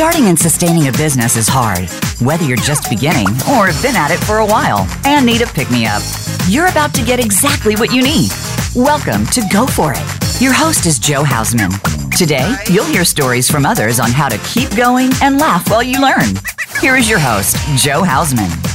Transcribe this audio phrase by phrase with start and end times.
[0.00, 1.86] Starting and sustaining a business is hard,
[2.22, 5.46] whether you're just beginning or have been at it for a while and need a
[5.46, 6.00] pick me up.
[6.48, 8.30] You're about to get exactly what you need.
[8.74, 10.40] Welcome to Go For It.
[10.40, 11.70] Your host is Joe Hausman.
[12.16, 16.00] Today, you'll hear stories from others on how to keep going and laugh while you
[16.00, 16.34] learn.
[16.80, 18.69] Here is your host, Joe Hausman.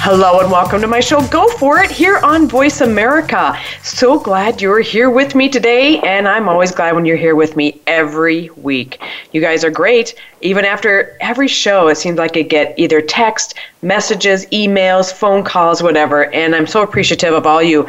[0.00, 3.58] Hello and welcome to my show, Go For It, here on Voice America.
[3.82, 7.56] So glad you're here with me today, and I'm always glad when you're here with
[7.56, 9.02] me every week.
[9.32, 10.14] You guys are great.
[10.40, 15.82] Even after every show, it seems like I get either text, messages, emails, phone calls,
[15.82, 17.86] whatever, and I'm so appreciative of all you.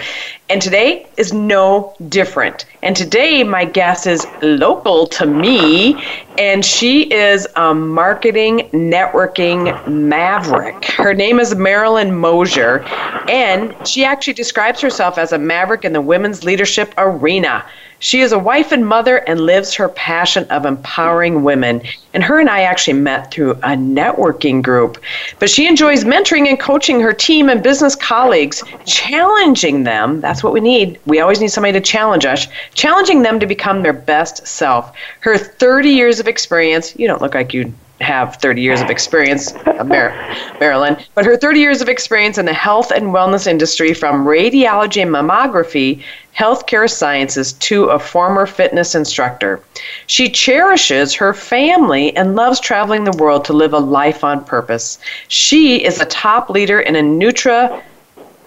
[0.49, 2.65] And today is no different.
[2.81, 6.03] And today, my guest is local to me,
[6.37, 10.85] and she is a marketing networking maverick.
[10.85, 12.83] Her name is Marilyn Mosier,
[13.29, 17.65] and she actually describes herself as a maverick in the women's leadership arena.
[17.99, 21.81] She is a wife and mother and lives her passion of empowering women.
[22.13, 24.97] And her and I actually met through a networking group.
[25.37, 30.21] But she enjoys mentoring and coaching her team and business colleagues, challenging them.
[30.21, 30.97] That's what we need.
[31.05, 34.95] We always need somebody to challenge us, challenging them to become their best self.
[35.19, 39.53] Her 30 years of experience, you don't look like you have 30 years of experience,
[39.53, 40.13] uh, Mar-
[40.59, 45.01] Marilyn, but her 30 years of experience in the health and wellness industry from radiology
[45.01, 46.01] and mammography,
[46.37, 49.61] healthcare sciences to a former fitness instructor.
[50.07, 54.99] She cherishes her family and loves traveling the world to live a life on purpose.
[55.27, 57.81] She is a top leader in a Nutra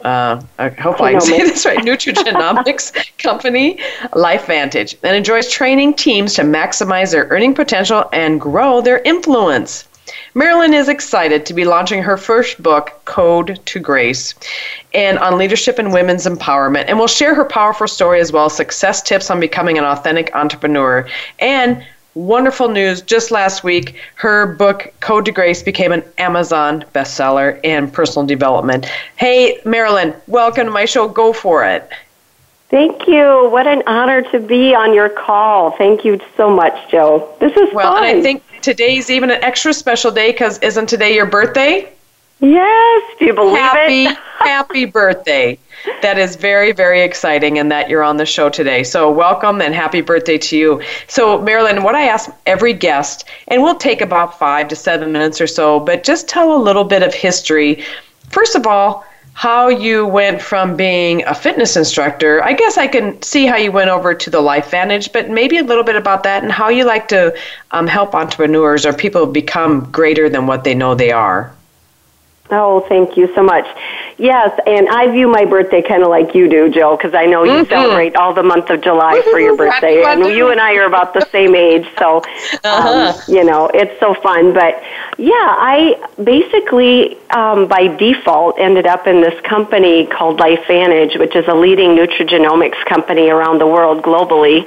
[0.03, 3.79] uh, I hope I say this right, nutrigenomics company,
[4.13, 9.87] LifeVantage, and enjoys training teams to maximize their earning potential and grow their influence.
[10.35, 14.35] Marilyn is excited to be launching her first book, Code to Grace,
[14.93, 18.57] and on leadership and women's empowerment, and will share her powerful story as well as
[18.57, 21.07] success tips on becoming an authentic entrepreneur.
[21.39, 21.85] And
[22.15, 27.91] wonderful news just last week her book code to grace became an amazon bestseller in
[27.91, 28.85] personal development
[29.17, 31.91] hey marilyn welcome to my show go for it
[32.73, 33.51] Thank you.
[33.51, 35.73] What an honor to be on your call.
[35.73, 37.37] Thank you so much, Joe.
[37.39, 38.05] This is well, fun.
[38.07, 41.93] and I think today's even an extra special day because isn't today your birthday?
[42.43, 43.19] Yes.
[43.21, 44.17] Do you believe happy, it?
[44.39, 45.57] happy birthday.
[46.03, 48.83] That is very, very exciting, and that you're on the show today.
[48.83, 50.83] So, welcome and happy birthday to you.
[51.07, 55.41] So, Marilyn, what I ask every guest, and we'll take about five to seven minutes
[55.41, 57.85] or so, but just tell a little bit of history.
[58.31, 59.05] First of all,
[59.35, 62.43] how you went from being a fitness instructor.
[62.43, 65.63] I guess I can see how you went over to the LifeVantage, but maybe a
[65.63, 67.37] little bit about that and how you like to
[67.71, 71.55] um, help entrepreneurs or people become greater than what they know they are.
[72.51, 73.67] Oh, thank you so much.
[74.19, 77.45] Yes, and I view my birthday kind of like you do, Joe, because I know
[77.45, 77.71] you mm-hmm.
[77.71, 81.15] celebrate all the month of July for your birthday, and you and I are about
[81.15, 82.19] the same age, so
[82.65, 83.15] uh-huh.
[83.15, 84.53] um, you know it's so fun.
[84.53, 84.83] But
[85.19, 91.47] yeah, I basically um, by default ended up in this company called LifeVantage, which is
[91.49, 94.67] a leading nutrigenomics company around the world globally,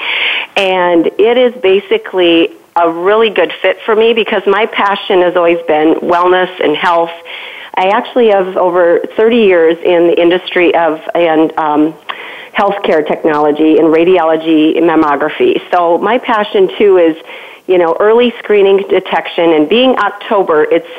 [0.55, 5.61] and it is basically a really good fit for me because my passion has always
[5.65, 7.11] been wellness and health
[7.77, 11.93] I actually have over 30 years in the industry of and um,
[12.53, 15.61] healthcare technology and radiology and mammography.
[15.71, 17.17] So my passion too is,
[17.67, 19.51] you know, early screening detection.
[19.51, 20.89] And being October, it's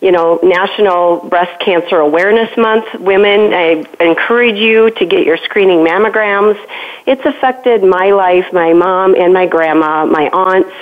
[0.00, 2.92] you know, National Breast Cancer Awareness Month.
[2.98, 6.58] Women, I encourage you to get your screening mammograms.
[7.06, 10.74] It's affected my life, my mom and my grandma, my aunts,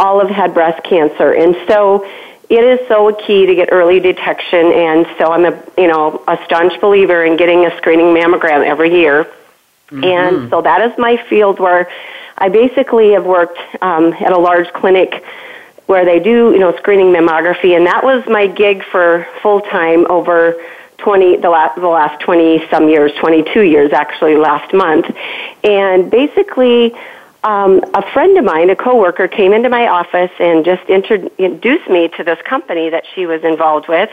[0.00, 1.32] all have had breast cancer.
[1.32, 2.04] And so
[2.48, 6.38] it is so key to get early detection, and so I'm a you know a
[6.44, 10.04] staunch believer in getting a screening mammogram every year, mm-hmm.
[10.04, 11.90] and so that is my field where
[12.38, 15.24] I basically have worked um, at a large clinic
[15.86, 20.06] where they do you know screening mammography, and that was my gig for full time
[20.10, 20.60] over.
[20.98, 25.04] 20 the last the last 20 some years 22 years actually last month
[25.62, 26.96] and basically
[27.44, 32.08] um, a friend of mine, a coworker, came into my office and just introduced me
[32.16, 34.10] to this company that she was involved with.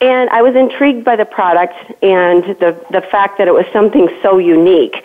[0.00, 4.08] And I was intrigued by the product and the, the fact that it was something
[4.22, 5.04] so unique.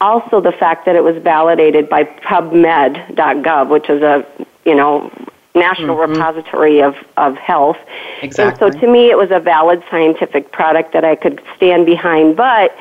[0.00, 4.24] also the fact that it was validated by PubMed.gov, which is a
[4.64, 5.10] you know
[5.54, 6.12] national mm-hmm.
[6.12, 7.78] repository of, of health.
[8.22, 8.66] Exactly.
[8.68, 12.36] And so to me, it was a valid scientific product that I could stand behind.
[12.36, 12.76] But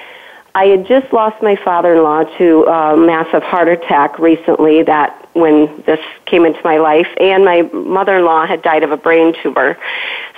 [0.58, 4.82] I had just lost my father-in-law to a massive heart attack recently.
[4.82, 9.36] That when this came into my life, and my mother-in-law had died of a brain
[9.44, 9.78] tumor.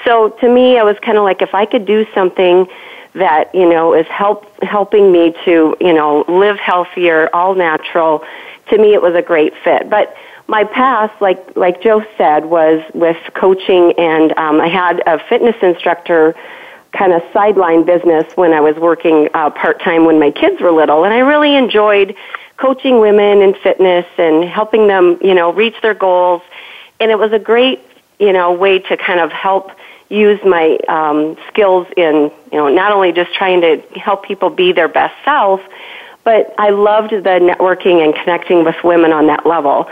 [0.04, 2.68] So to me, I was kind of like, if I could do something
[3.14, 8.22] that you know is help helping me to you know live healthier, all natural.
[8.72, 9.90] To me, it was a great fit.
[9.90, 10.14] But
[10.48, 15.56] my past, like like Joe said, was with coaching, and um, I had a fitness
[15.62, 16.36] instructor
[16.92, 20.72] kind of sideline business when I was working uh, part time when my kids were
[20.72, 22.16] little, and I really enjoyed
[22.58, 26.42] coaching women in fitness and helping them, you know, reach their goals.
[27.00, 27.80] And it was a great,
[28.20, 29.72] you know, way to kind of help
[30.10, 34.74] use my um, skills in, you know, not only just trying to help people be
[34.74, 35.62] their best self,
[36.24, 39.90] but I loved the networking and connecting with women on that level.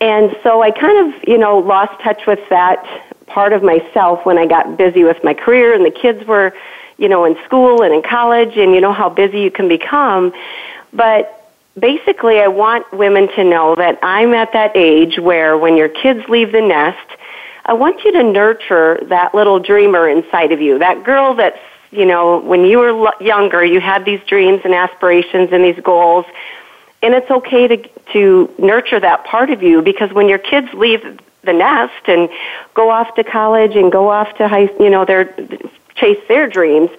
[0.00, 2.84] And so I kind of, you know, lost touch with that
[3.28, 6.54] part of myself when I got busy with my career and the kids were,
[6.96, 10.32] you know, in school and in college and you know how busy you can become.
[10.92, 11.34] But
[11.78, 16.28] basically I want women to know that I'm at that age where when your kids
[16.28, 17.08] leave the nest,
[17.64, 21.58] I want you to nurture that little dreamer inside of you, that girl that's,
[21.90, 26.24] you know, when you were younger, you had these dreams and aspirations and these goals.
[27.02, 31.20] And it's okay to, to nurture that part of you because when your kids leave
[31.42, 32.28] the nest and
[32.74, 35.34] go off to college and go off to high, you know, their,
[35.94, 36.90] chase their dreams,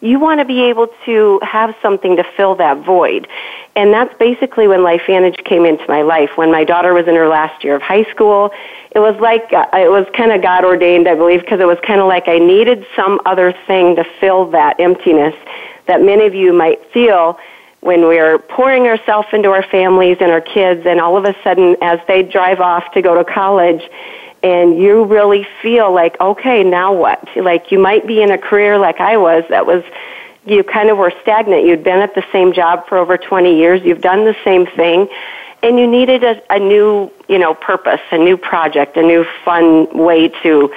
[0.00, 3.26] you want to be able to have something to fill that void.
[3.74, 6.30] And that's basically when Life LifeVantage came into my life.
[6.36, 8.52] When my daughter was in her last year of high school,
[8.92, 11.78] it was like, uh, it was kind of God ordained, I believe, because it was
[11.84, 15.34] kind of like I needed some other thing to fill that emptiness
[15.86, 17.38] that many of you might feel
[17.80, 21.76] when we're pouring ourselves into our families and our kids, and all of a sudden,
[21.80, 23.82] as they drive off to go to college,
[24.42, 27.28] and you really feel like, okay, now what?
[27.36, 29.82] Like you might be in a career like I was that was,
[30.46, 31.66] you kind of were stagnant.
[31.66, 33.82] You'd been at the same job for over 20 years.
[33.84, 35.08] You've done the same thing
[35.62, 39.88] and you needed a, a new, you know, purpose, a new project, a new fun
[39.96, 40.72] way to,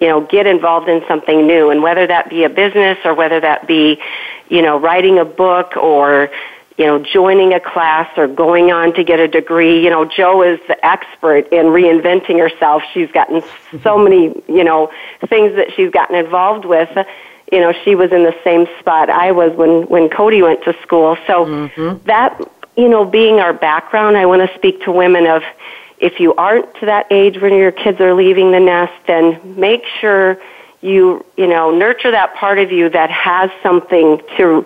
[0.00, 1.70] you know, get involved in something new.
[1.70, 3.98] And whether that be a business or whether that be,
[4.48, 6.30] you know, writing a book or,
[6.78, 9.82] you know, joining a class or going on to get a degree.
[9.82, 12.82] You know, Joe is the expert in reinventing herself.
[12.92, 13.42] She's gotten
[13.82, 14.92] so many, you know,
[15.28, 16.90] things that she's gotten involved with.
[17.52, 20.74] You know, she was in the same spot I was when when Cody went to
[20.82, 21.16] school.
[21.26, 22.04] So mm-hmm.
[22.06, 22.40] that,
[22.76, 25.42] you know, being our background, I want to speak to women of
[25.98, 29.84] if you aren't to that age when your kids are leaving the nest, then make
[30.00, 30.38] sure
[30.86, 34.64] you, you know, nurture that part of you that has something to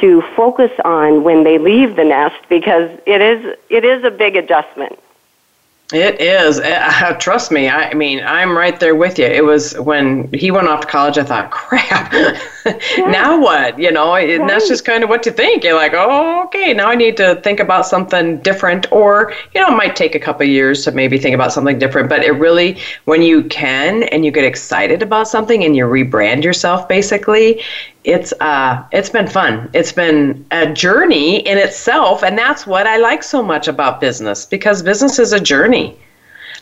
[0.00, 4.36] to focus on when they leave the nest because it is it is a big
[4.36, 4.98] adjustment.
[5.92, 6.60] It is.
[7.04, 7.68] Uh, trust me.
[7.68, 9.26] I, I, mean, I'm right there with you.
[9.26, 11.18] It was when he went off to college.
[11.18, 12.12] I thought, crap.
[12.12, 13.06] Yeah.
[13.08, 13.78] now what?
[13.78, 14.30] You know, right.
[14.30, 15.64] and that's just kind of what you think.
[15.64, 16.72] You're like, oh, okay.
[16.72, 20.20] Now I need to think about something different, or you know, it might take a
[20.20, 22.08] couple years to maybe think about something different.
[22.08, 26.44] But it really, when you can and you get excited about something and you rebrand
[26.44, 27.60] yourself, basically,
[28.04, 29.70] it's uh it's been fun.
[29.72, 34.46] It's been a journey in itself and that's what I like so much about business
[34.46, 35.98] because business is a journey.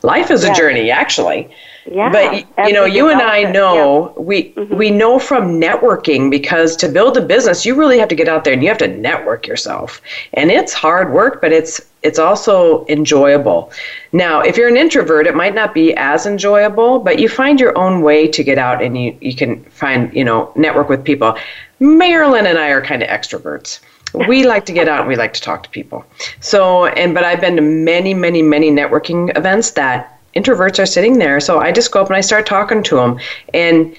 [0.03, 0.57] Life is yes.
[0.57, 1.51] a journey actually.
[1.91, 4.23] Yeah, but you know, you and I know yeah.
[4.23, 4.77] we mm-hmm.
[4.77, 8.45] we know from networking because to build a business, you really have to get out
[8.45, 10.01] there and you have to network yourself.
[10.35, 13.71] And it's hard work, but it's it's also enjoyable.
[14.13, 17.77] Now, if you're an introvert, it might not be as enjoyable, but you find your
[17.79, 21.37] own way to get out and you, you can find, you know, network with people.
[21.81, 23.81] Marilyn and I are kind of extroverts
[24.27, 26.05] we like to get out and we like to talk to people.
[26.41, 31.19] So, and but I've been to many, many, many networking events that introverts are sitting
[31.19, 31.41] there.
[31.41, 33.19] So I just go up and I start talking to them.
[33.53, 33.97] And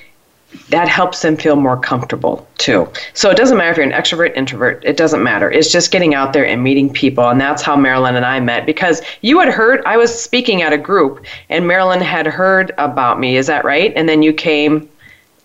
[0.70, 2.88] that helps them feel more comfortable too.
[3.14, 5.52] So it doesn't matter if you're an extrovert, introvert, it doesn't matter.
[5.52, 7.28] It's just getting out there and meeting people.
[7.30, 10.74] And that's how Marilyn and I met because you had heard, I was speaking at
[10.74, 13.38] a group and Marilyn had heard about me.
[13.38, 13.94] Is that right?
[13.96, 14.90] And then you came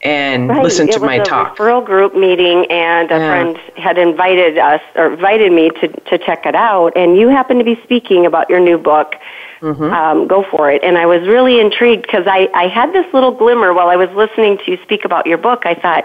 [0.02, 0.62] and right.
[0.62, 1.48] listened to my talk.
[1.48, 3.28] It was a referral group meeting, and a yeah.
[3.28, 6.96] friend had invited us or invited me to to check it out.
[6.96, 9.16] And you happened to be speaking about your new book,
[9.60, 9.82] mm-hmm.
[9.82, 10.82] um, go for it.
[10.82, 14.08] And I was really intrigued because I, I had this little glimmer while I was
[14.10, 15.62] listening to you speak about your book.
[15.64, 16.04] I thought,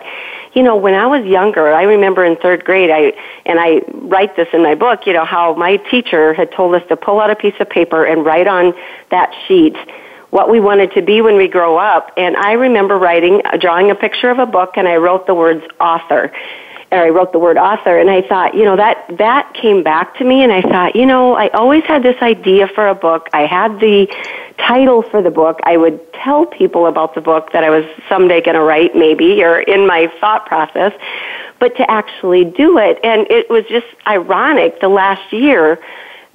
[0.54, 3.14] you know, when I was younger, I remember in third grade, I
[3.46, 5.06] and I write this in my book.
[5.06, 8.06] You know how my teacher had told us to pull out a piece of paper
[8.06, 8.74] and write on
[9.10, 9.76] that sheet
[10.34, 12.12] what we wanted to be when we grow up.
[12.18, 15.64] And I remember writing, drawing a picture of a book, and I wrote the words
[15.80, 16.32] author.
[16.94, 20.16] Or I wrote the word author, and I thought, you know, that that came back
[20.18, 23.30] to me, and I thought, you know, I always had this idea for a book.
[23.34, 24.08] I had the
[24.58, 25.60] title for the book.
[25.64, 29.44] I would tell people about the book that I was someday going to write, maybe,
[29.44, 30.94] or in my thought process,
[31.60, 34.80] but to actually do it, and it was just ironic.
[34.80, 35.80] The last year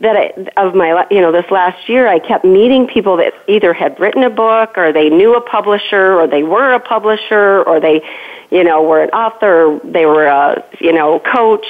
[0.00, 3.72] that I, of my you know this last year I kept meeting people that either
[3.72, 7.80] had written a book or they knew a publisher or they were a publisher or
[7.80, 8.02] they
[8.50, 11.66] you know were an author or they were a you know coach.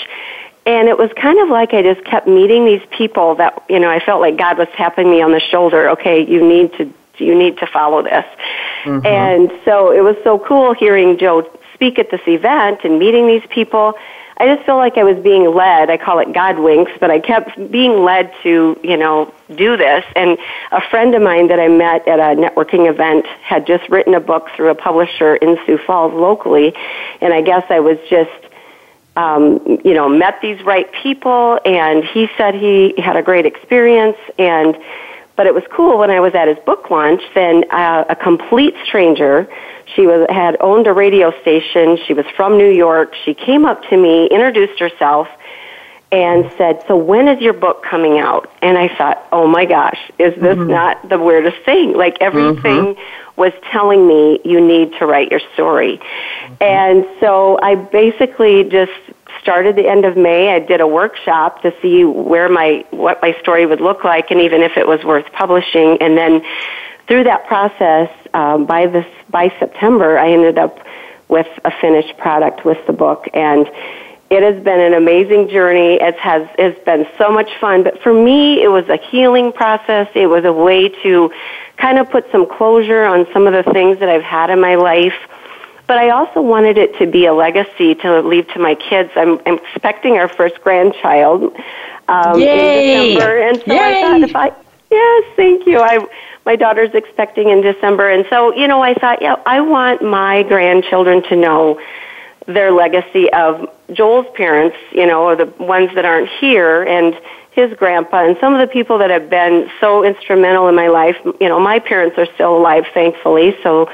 [0.67, 3.91] And it was kind of like I just kept meeting these people that you know
[3.91, 7.35] I felt like God was tapping me on the shoulder okay you need to you
[7.35, 8.27] need to follow this.
[8.85, 9.07] Mm-hmm.
[9.07, 13.47] and so it was so cool hearing Joe speak at this event and meeting these
[13.51, 13.95] people
[14.41, 15.91] I just feel like I was being led.
[15.91, 20.05] I call it God winks, but I kept being led to, you know, do this.
[20.15, 20.39] And
[20.71, 24.21] a friend of mine that I met at a networking event had just written a
[24.21, 26.73] book through a publisher in Sioux Falls locally.
[27.21, 28.31] And I guess I was just,
[29.17, 31.59] um, you know, met these right people.
[31.65, 34.19] And he said he had a great experience.
[34.39, 34.79] And,
[35.35, 38.77] but it was cool when I was at his book launch, then uh, a complete
[38.85, 39.49] stranger
[39.95, 41.99] she was had owned a radio station.
[42.07, 43.15] She was from New York.
[43.25, 45.29] She came up to me, introduced herself,
[46.11, 49.99] and said, "So when is your book coming out?" And I thought, "Oh my gosh,
[50.19, 50.71] is this mm-hmm.
[50.71, 51.95] not the weirdest thing?
[51.95, 53.41] Like everything mm-hmm.
[53.41, 56.55] was telling me you need to write your story." Mm-hmm.
[56.63, 58.93] And so I basically just
[59.41, 60.55] started the end of May.
[60.55, 64.41] I did a workshop to see where my what my story would look like and
[64.41, 66.43] even if it was worth publishing and then
[67.09, 70.79] through that process, um, by this by September, I ended up
[71.29, 73.69] with a finished product with the book, and
[74.31, 75.95] it has been an amazing journey.
[75.95, 77.83] It has it's been so much fun.
[77.83, 80.09] But for me, it was a healing process.
[80.15, 81.33] It was a way to
[81.79, 84.75] kind of put some closure on some of the things that I've had in my
[84.75, 85.17] life.
[85.87, 89.11] But I also wanted it to be a legacy to leave to my kids.
[89.17, 91.57] I'm, I'm expecting our first grandchild
[92.09, 93.09] um, Yay!
[93.09, 93.79] in December, and so Yay!
[93.79, 94.53] I thought if I
[94.91, 95.79] yes, thank you.
[95.79, 96.07] I
[96.49, 98.09] my daughter's expecting in December.
[98.09, 101.79] And so, you know, I thought, yeah, I want my grandchildren to know
[102.47, 107.15] their legacy of Joel's parents, you know, or the ones that aren't here and
[107.51, 111.19] his grandpa and some of the people that have been so instrumental in my life.
[111.39, 113.55] You know, my parents are still alive, thankfully.
[113.63, 113.91] So,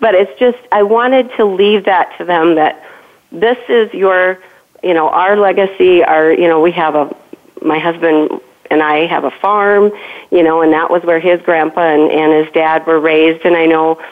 [0.00, 2.82] but it's just, I wanted to leave that to them that
[3.30, 4.38] this is your,
[4.82, 7.14] you know, our legacy, our, you know, we have a,
[7.60, 9.92] my husband and I have a farm,
[10.30, 13.44] you know, and that was where his grandpa and, and his dad were raised.
[13.44, 14.02] And I know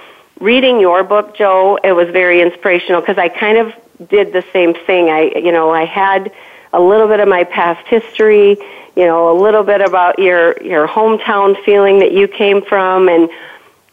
[0.40, 4.74] reading your book, Joe, it was very inspirational because I kind of did the same
[4.74, 5.08] thing.
[5.10, 6.32] I, you know, I had
[6.72, 8.58] a little bit of my past history,
[8.96, 13.30] you know, a little bit about your your hometown feeling that you came from, and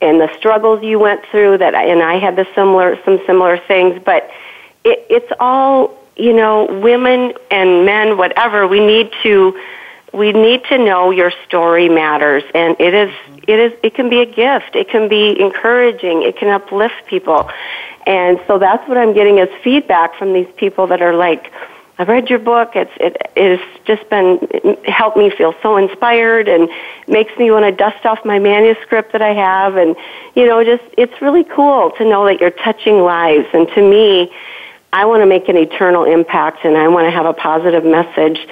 [0.02, 1.60] and the struggles you went through.
[1.60, 4.30] That I, and I had the similar some similar things, but
[4.84, 8.68] it, it's all you know, women and men, whatever.
[8.68, 9.60] We need to
[10.14, 13.14] we need to know your story matters and it is
[13.48, 14.76] it is it can be a gift.
[14.76, 16.22] It can be encouraging.
[16.22, 17.50] It can uplift people.
[18.06, 21.52] And so that's what i'm getting as feedback from these people that are like
[21.98, 22.76] i've read your book.
[22.76, 26.70] It's it it's just been it helped me feel so inspired and
[27.08, 29.78] makes me want to dust off my manuscript that i have.
[29.78, 29.96] And
[30.36, 33.48] you know just it's really cool to know that you're touching lives.
[33.52, 34.32] And to me
[34.92, 38.48] i want to make an eternal impact and i want to have a positive message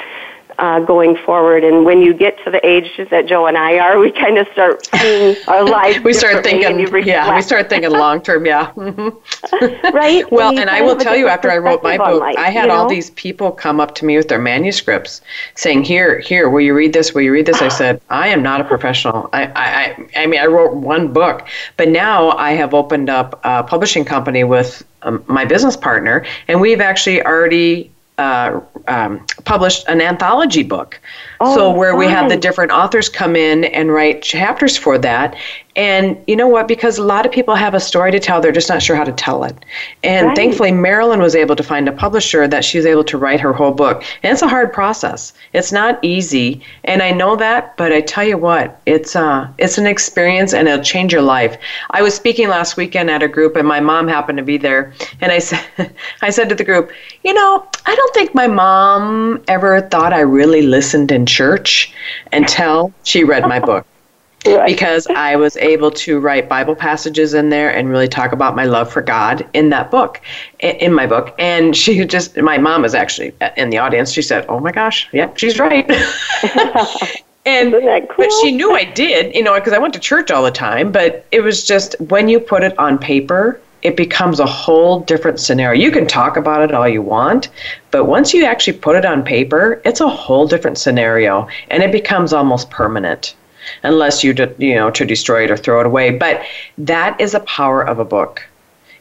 [0.61, 1.63] uh, going forward.
[1.63, 4.47] And when you get to the age that Joe and I are, we kind of
[4.53, 5.99] start seeing our lives.
[6.03, 8.71] we start thinking, yeah, we start thinking long term, yeah.
[8.91, 9.95] Mm-hmm.
[9.95, 10.29] right.
[10.31, 12.63] well, and, and I will tell you, after I wrote my book, life, I had
[12.63, 12.75] you know?
[12.75, 15.21] all these people come up to me with their manuscripts,
[15.55, 17.13] saying, "Here, here, will you read this?
[17.13, 19.29] Will you read this?" I said, "I am not a professional.
[19.33, 23.63] I, I, I mean, I wrote one book, but now I have opened up a
[23.63, 27.90] publishing company with um, my business partner, and we've actually already
[28.21, 30.99] uh, um, published an anthology book.
[31.39, 35.35] Oh, so where we have the different authors come in and write chapters for that,
[35.75, 36.67] and you know what?
[36.67, 39.05] Because a lot of people have a story to tell, they're just not sure how
[39.05, 39.55] to tell it.
[40.03, 40.35] And right.
[40.35, 43.53] thankfully, Marilyn was able to find a publisher that she was able to write her
[43.53, 44.03] whole book.
[44.21, 45.31] And it's a hard process.
[45.53, 47.77] It's not easy, and I know that.
[47.77, 51.57] But I tell you what, it's uh, it's an experience, and it'll change your life.
[51.91, 54.93] I was speaking last weekend at a group, and my mom happened to be there.
[55.21, 56.91] And I said, I said to the group,
[57.23, 61.93] you know, I don't think my mom ever thought I really listened in church
[62.31, 63.85] until she read my book.
[64.43, 64.65] Right.
[64.65, 68.65] Because I was able to write Bible passages in there and really talk about my
[68.65, 70.19] love for God in that book,
[70.61, 71.35] in my book.
[71.37, 74.11] And she just, my mom was actually uh, in the audience.
[74.11, 75.87] She said, "Oh my gosh, yeah, she's right."
[77.45, 78.09] and cool?
[78.17, 80.91] but she knew I did, you know, because I went to church all the time.
[80.91, 85.39] But it was just when you put it on paper, it becomes a whole different
[85.39, 85.81] scenario.
[85.81, 87.49] You can talk about it all you want,
[87.89, 91.91] but once you actually put it on paper, it's a whole different scenario and it
[91.91, 93.35] becomes almost permanent
[93.83, 96.11] unless you you know to destroy it or throw it away.
[96.11, 96.43] But
[96.77, 98.47] that is the power of a book.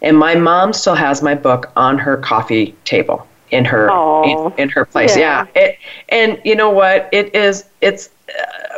[0.02, 3.88] And my mom still has my book on her coffee table in her
[4.24, 5.16] in, in, her place.
[5.16, 5.46] Yeah.
[5.54, 5.62] yeah.
[5.62, 7.08] It, and you know what?
[7.12, 8.10] It is it's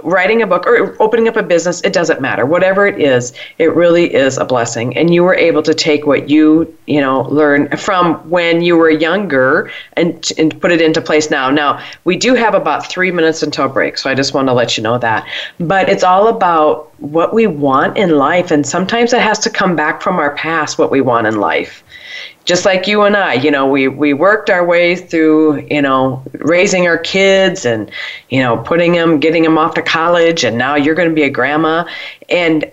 [0.03, 2.45] writing a book or opening up a business, it doesn't matter.
[2.45, 4.97] Whatever it is, it really is a blessing.
[4.97, 8.91] And you were able to take what you, you know, learn from when you were
[8.91, 11.51] younger and, and put it into place now.
[11.51, 14.77] Now, we do have about three minutes until break, so I just want to let
[14.77, 15.27] you know that.
[15.61, 18.51] But it's all about what we want in life.
[18.51, 21.85] And sometimes it has to come back from our past, what we want in life
[22.45, 26.23] just like you and I, you know, we, we worked our way through, you know,
[26.33, 27.91] raising our kids and,
[28.31, 31.23] you know, putting them, getting them off to college, and now you're going to be
[31.23, 31.85] a grandma.
[32.29, 32.71] And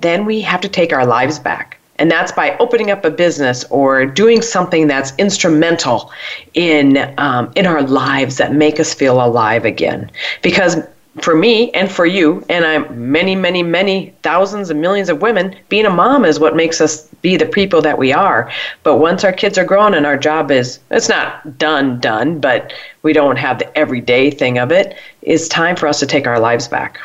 [0.00, 1.78] then we have to take our lives back.
[2.00, 6.12] And that's by opening up a business or doing something that's instrumental
[6.54, 10.08] in, um, in our lives that make us feel alive again.
[10.42, 10.76] Because
[11.20, 15.54] for me and for you and I'm many, many, many thousands and millions of women,
[15.68, 18.50] being a mom is what makes us be the people that we are.
[18.82, 22.72] But once our kids are grown and our job is it's not done, done, but
[23.02, 26.40] we don't have the everyday thing of it, it's time for us to take our
[26.40, 27.00] lives back.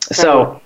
[0.00, 0.60] So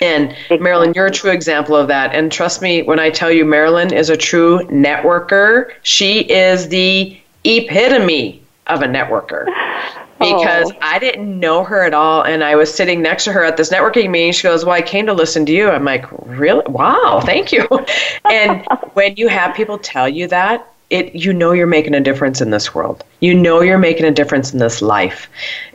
[0.00, 2.14] and Marilyn, you're a true example of that.
[2.14, 7.18] And trust me when I tell you Marilyn is a true networker, she is the
[7.44, 9.46] epitome of a networker
[10.18, 10.78] because oh.
[10.80, 12.22] I didn't know her at all.
[12.22, 14.32] And I was sitting next to her at this networking meeting.
[14.32, 15.68] She goes, Well, I came to listen to you.
[15.70, 16.64] I'm like, Really?
[16.66, 17.68] Wow, thank you.
[18.24, 22.40] and when you have people tell you that, it you know you're making a difference
[22.40, 23.02] in this world.
[23.20, 25.28] You know you're making a difference in this life.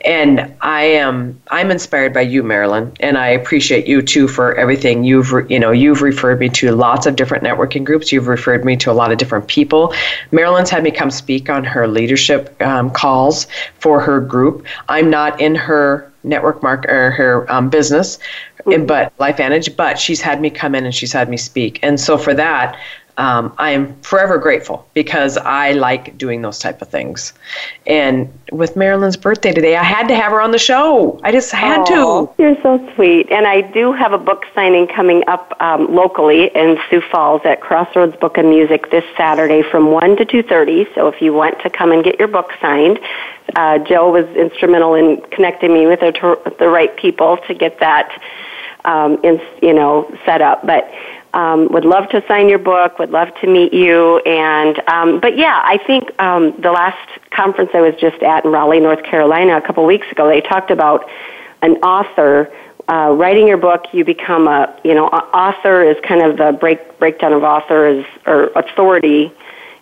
[0.06, 5.04] And I am I'm inspired by you, Marilyn, and I appreciate you too for everything
[5.04, 8.12] you've you know you've referred me to lots of different networking groups.
[8.12, 9.94] You've referred me to a lot of different people.
[10.32, 13.48] Marilyn's had me come speak on her leadership um, calls
[13.80, 14.66] for her group.
[14.88, 18.20] I'm not in her network mark or her um, business
[18.66, 18.86] mm-hmm.
[18.86, 22.18] but LifeVantage but she's had me come in and she's had me speak and so
[22.18, 22.78] for that
[23.22, 27.34] um, I am forever grateful because I like doing those type of things.
[27.86, 31.20] And with Marilyn's birthday today, I had to have her on the show.
[31.24, 32.28] I just had to.
[32.40, 33.32] You're so sweet.
[33.32, 37.62] And I do have a book signing coming up um, locally in Sioux Falls at
[37.62, 40.96] Crossroads Book and Music this Saturday from 1 to 2.30.
[40.96, 43.00] So if you want to come and get your book signed,
[43.56, 48.20] uh, Joe was instrumental in connecting me with the, the right people to get that
[48.84, 50.66] um, in, you know, set up.
[50.66, 50.92] But
[51.34, 53.00] um, would love to sign your book.
[53.00, 54.18] Would love to meet you.
[54.20, 56.98] And um, but yeah, I think um, the last
[57.32, 60.72] conference I was just at in Raleigh, North Carolina, a couple weeks ago, they talked
[60.72, 61.10] about
[61.62, 62.52] an author
[62.90, 63.86] uh, writing your book.
[63.94, 68.06] You become a you know author is kind of the break breakdown of author is
[68.26, 69.32] or authority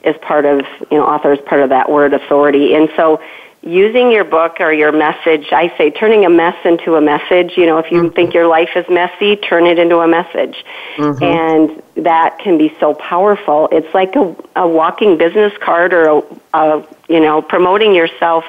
[0.04, 3.20] is part of you know author is part of that word authority, and so
[3.62, 7.58] using your book or your message, I say turning a mess into a message.
[7.58, 8.16] You know, if you mm-hmm.
[8.16, 10.64] think your life is messy, turn it into a message.
[10.96, 11.24] Mm-hmm.
[11.24, 13.68] And that can be so powerful.
[13.72, 16.22] It's like a, a walking business card or a,
[16.54, 18.46] a, you know, promoting yourself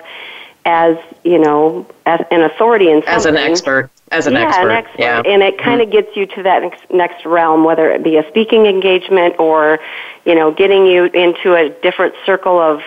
[0.64, 3.14] as, you know, as an authority in something.
[3.14, 3.90] As an expert.
[4.12, 4.70] As an yeah, expert.
[4.70, 5.00] An expert.
[5.00, 5.22] Yeah.
[5.24, 5.98] And it kind of mm-hmm.
[5.98, 9.80] gets you to that next, next realm, whether it be a speaking engagement or,
[10.24, 12.82] you know, getting you into a different circle of,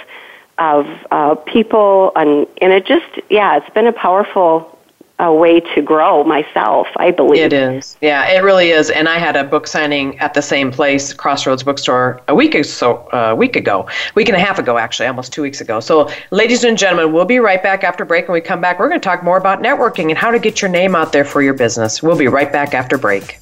[0.58, 4.74] of uh, people, and and it just yeah, it's been a powerful
[5.20, 6.88] uh, way to grow myself.
[6.98, 7.98] I believe it is.
[8.02, 8.89] Yeah, it really is.
[8.89, 12.63] And I had a book signing at the same place, Crossroads Bookstore, a week or
[12.63, 15.80] so, a uh, week ago, week and a half ago, actually, almost two weeks ago.
[15.80, 18.28] So, ladies and gentlemen, we'll be right back after break.
[18.28, 20.62] When we come back, we're going to talk more about networking and how to get
[20.62, 22.02] your name out there for your business.
[22.02, 23.39] We'll be right back after break.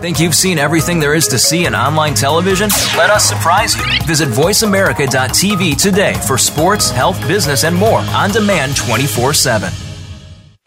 [0.00, 2.70] Think you've seen everything there is to see in online television?
[2.96, 3.84] Let us surprise you.
[4.06, 9.70] Visit VoiceAmerica.tv today for sports, health, business, and more on demand 24 7.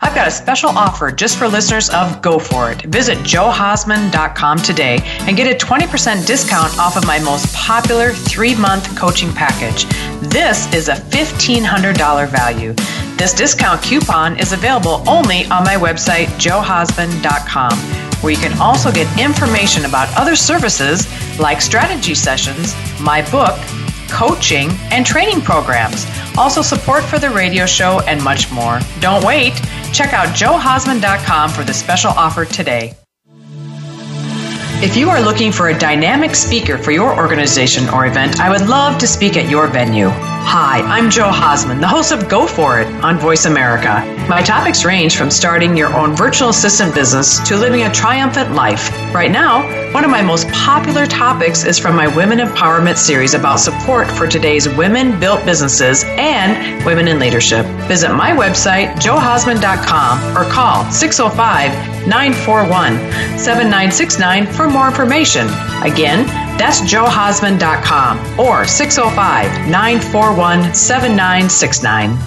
[0.02, 2.84] I've got a special offer just for listeners of Go For It.
[2.84, 8.96] Visit joehausman.com today and get a 20% discount off of my most popular three month
[8.96, 9.86] coaching package.
[10.30, 12.74] This is a $1,500 value.
[13.18, 19.08] This discount coupon is available only on my website, joehausman.com where you can also get
[19.20, 21.08] information about other services
[21.40, 23.60] like strategy sessions, my book,
[24.10, 26.06] coaching, and training programs.
[26.38, 28.80] Also, support for the radio show and much more.
[29.00, 29.54] Don't wait.
[29.92, 32.96] Check out joehausman.com for the special offer today.
[34.84, 38.68] If you are looking for a dynamic speaker for your organization or event, I would
[38.68, 40.10] love to speak at your venue.
[40.10, 44.04] Hi, I'm Joe Hausman, the host of Go For It on Voice America.
[44.28, 48.92] My topics range from starting your own virtual assistant business to living a triumphant life.
[49.14, 49.62] Right now,
[49.94, 54.26] one of my most popular topics is from my Women Empowerment series about support for
[54.26, 57.64] today's women built businesses and women in leadership.
[57.88, 62.94] Visit my website, joehausman.com, or call 605 941
[63.38, 65.46] 7969 for more information.
[65.84, 66.26] Again,
[66.58, 72.18] that's joehausman.com or 605 941 7969.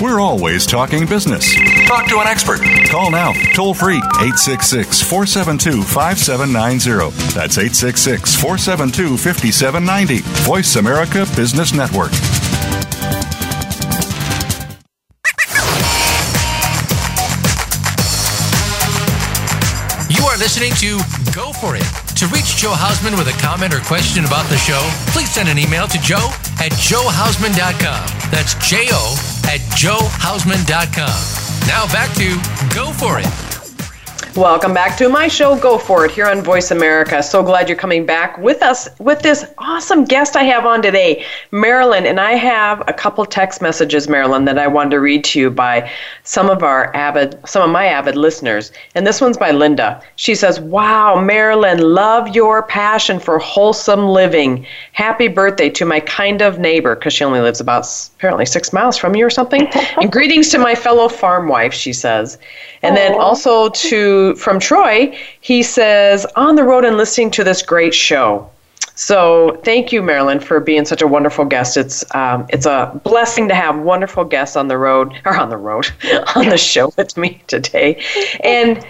[0.00, 1.52] We're always talking business.
[1.86, 2.60] Talk to an expert.
[2.88, 7.10] Call now, toll free, 866 472 5790.
[7.34, 10.18] That's 866 472 5790.
[10.44, 12.12] Voice America Business Network.
[20.10, 20.98] You are listening to
[21.34, 21.86] Go For It.
[22.16, 24.80] To reach Joe Hausman with a comment or question about the show,
[25.12, 28.30] please send an email to joe at joehausman.com.
[28.30, 29.16] That's J O
[29.46, 31.43] at joehausman.com.
[31.66, 32.28] Now back to
[32.74, 33.53] Go For It.
[34.36, 37.22] Welcome back to my show, Go For It, here on Voice America.
[37.22, 41.24] So glad you're coming back with us with this awesome guest I have on today,
[41.52, 42.04] Marilyn.
[42.04, 45.50] And I have a couple text messages, Marilyn, that I wanted to read to you
[45.52, 45.88] by
[46.24, 48.72] some of our avid, some of my avid listeners.
[48.96, 50.02] And this one's by Linda.
[50.16, 54.66] She says, Wow, Marilyn, love your passion for wholesome living.
[54.94, 58.96] Happy birthday to my kind of neighbor, because she only lives about apparently six miles
[58.96, 59.68] from you or something.
[60.00, 62.36] and greetings to my fellow farm wife, she says.
[62.82, 67.62] And then also to from Troy, he says, on the road and listening to this
[67.62, 68.48] great show.
[68.96, 71.76] So thank you, Marilyn, for being such a wonderful guest.
[71.76, 75.56] It's um, it's a blessing to have wonderful guests on the road or on the
[75.56, 75.90] road
[76.36, 78.02] on the show with me today.
[78.44, 78.86] And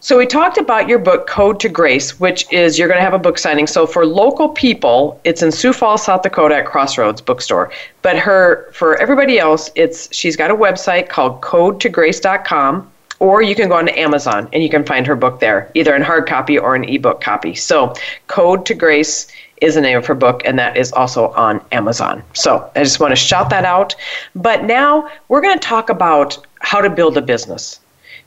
[0.00, 3.14] so we talked about your book, Code to Grace, which is you're going to have
[3.14, 3.66] a book signing.
[3.66, 7.72] So for local people, it's in Sioux Falls, South Dakota at Crossroads Bookstore.
[8.02, 13.68] But her for everybody else, it's she's got a website called CodeToGrace.com or you can
[13.68, 16.74] go on Amazon and you can find her book there, either in hard copy or
[16.74, 17.54] an ebook copy.
[17.54, 17.94] So,
[18.26, 19.26] Code to Grace
[19.60, 22.22] is the name of her book, and that is also on Amazon.
[22.34, 23.94] So, I just want to shout that out.
[24.34, 27.80] But now we're going to talk about how to build a business.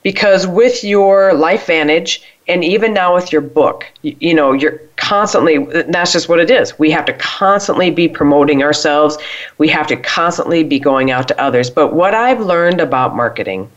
[0.04, 5.64] Because with your LifeVantage and even now with your book, you, you know, you're constantly,
[5.90, 6.78] that's just what it is.
[6.80, 9.20] We have to constantly be promoting ourselves,
[9.60, 11.70] we have to constantly be going out to others.
[11.70, 13.70] But what I've learned about marketing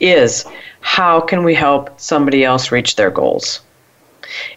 [0.00, 0.44] is
[0.80, 3.60] how can we help somebody else reach their goals?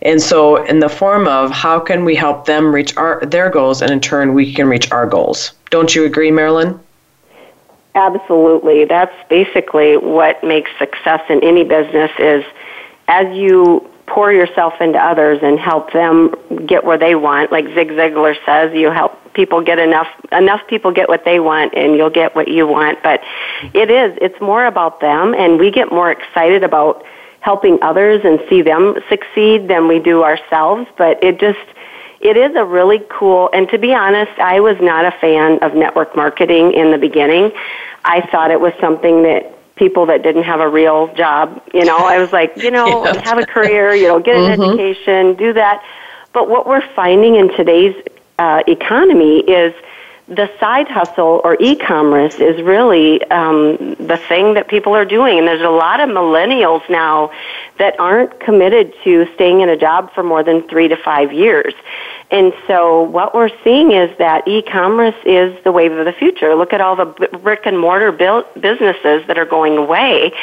[0.01, 3.81] And so, in the form of how can we help them reach our, their goals,
[3.81, 5.53] and in turn, we can reach our goals.
[5.71, 6.79] Don't you agree, Marilyn?
[7.95, 8.85] Absolutely.
[8.85, 12.43] That's basically what makes success in any business is
[13.07, 16.33] as you pour yourself into others and help them
[16.65, 17.51] get where they want.
[17.51, 21.73] Like Zig Ziglar says, you help people get enough enough people get what they want
[21.75, 23.01] and you'll get what you want.
[23.03, 23.21] But
[23.73, 27.03] it is it's more about them and we get more excited about
[27.39, 30.87] helping others and see them succeed than we do ourselves.
[30.97, 31.59] But it just
[32.21, 35.73] it is a really cool and to be honest, I was not a fan of
[35.73, 37.51] network marketing in the beginning.
[38.05, 41.61] I thought it was something that people that didn't have a real job.
[41.73, 43.27] You know, I was like, you know, yes.
[43.27, 44.79] have a career, you know, get an mm-hmm.
[44.79, 45.83] education, do that.
[46.31, 47.95] But what we're finding in today's
[48.37, 49.73] uh, economy is
[50.27, 55.47] the side hustle or e-commerce is really um, the thing that people are doing and
[55.47, 57.29] there's a lot of millennials now
[57.77, 61.73] that aren't committed to staying in a job for more than three to five years
[62.33, 66.73] and so what we're seeing is that e-commerce is the wave of the future look
[66.73, 67.05] at all the
[67.43, 70.33] brick and mortar businesses that are going away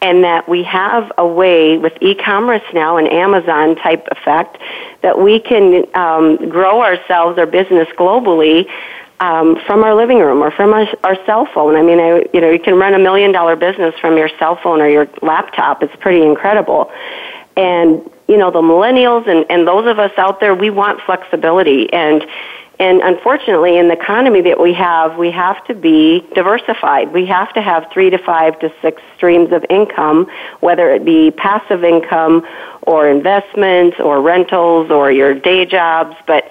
[0.00, 4.58] and that we have a way with e-commerce now an amazon type effect
[5.02, 8.66] that we can um, grow ourselves our business globally
[9.20, 11.76] um, from our living room or from our, our cell phone.
[11.76, 14.58] I mean, I, you know, you can run a million dollar business from your cell
[14.62, 15.82] phone or your laptop.
[15.82, 16.90] It's pretty incredible.
[17.56, 21.92] And, you know, the millennials and, and those of us out there, we want flexibility.
[21.92, 22.24] And,
[22.78, 27.12] and unfortunately, in the economy that we have, we have to be diversified.
[27.12, 30.26] We have to have three to five to six streams of income,
[30.60, 32.46] whether it be passive income
[32.82, 36.16] or investments or rentals or your day jobs.
[36.26, 36.48] But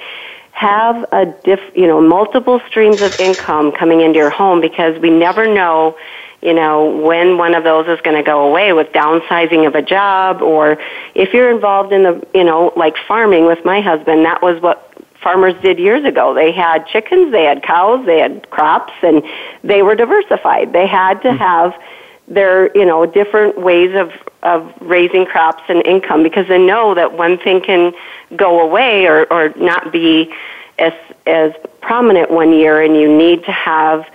[0.53, 5.09] have a diff, you know, multiple streams of income coming into your home because we
[5.09, 5.97] never know,
[6.43, 9.81] you know, when one of those is going to go away with downsizing of a
[9.81, 10.77] job or
[11.15, 14.93] if you're involved in the, you know, like farming with my husband, that was what
[15.21, 16.33] farmers did years ago.
[16.33, 19.23] They had chickens, they had cows, they had crops and
[19.63, 20.73] they were diversified.
[20.73, 21.37] They had to mm-hmm.
[21.37, 21.81] have
[22.27, 24.11] their, you know, different ways of
[24.43, 27.93] of raising crops and income because they know that one thing can
[28.35, 30.33] go away or, or not be
[30.77, 30.93] as
[31.25, 34.05] as prominent one year, and you need to have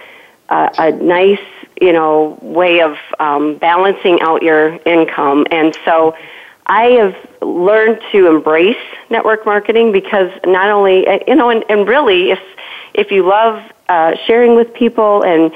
[0.51, 1.39] uh, a nice
[1.81, 5.47] you know way of um, balancing out your income.
[5.51, 6.17] And so,
[6.67, 8.77] I have learned to embrace
[9.11, 12.41] network marketing because not only uh, you know, and, and really, if
[12.95, 15.53] if you love uh, sharing with people and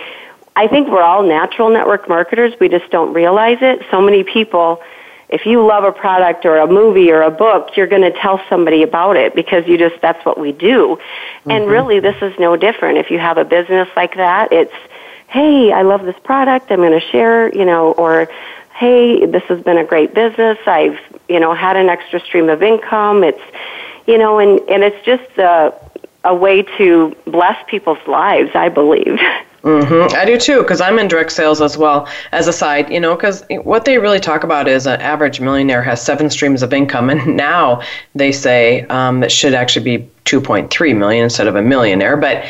[0.55, 2.53] I think we're all natural network marketers.
[2.61, 3.87] We just don't realize it.
[3.91, 4.83] So many people,
[5.29, 8.41] if you love a product or a movie or a book, you're going to tell
[8.51, 10.99] somebody about it because you just, that's what we do.
[10.99, 11.51] Mm-hmm.
[11.51, 12.99] And really, this is no different.
[12.99, 14.75] If you have a business like that, it's,
[15.33, 16.71] hey, I love this product.
[16.71, 18.29] I'm going to share, you know, or,
[18.75, 20.59] hey, this has been a great business.
[20.67, 23.25] I've, you know, had an extra stream of income.
[23.25, 23.41] It's,
[24.07, 25.73] you know, and, and it's just a,
[26.25, 29.19] a way to bless people's lives, I believe.
[29.63, 30.17] Mm-hmm.
[30.17, 33.15] I do too, because I'm in direct sales as well as a side, you know,
[33.15, 37.09] because what they really talk about is an average millionaire has seven streams of income,
[37.09, 37.81] and now
[38.17, 42.45] they say um, it should actually be 2.3 million instead of a millionaire, but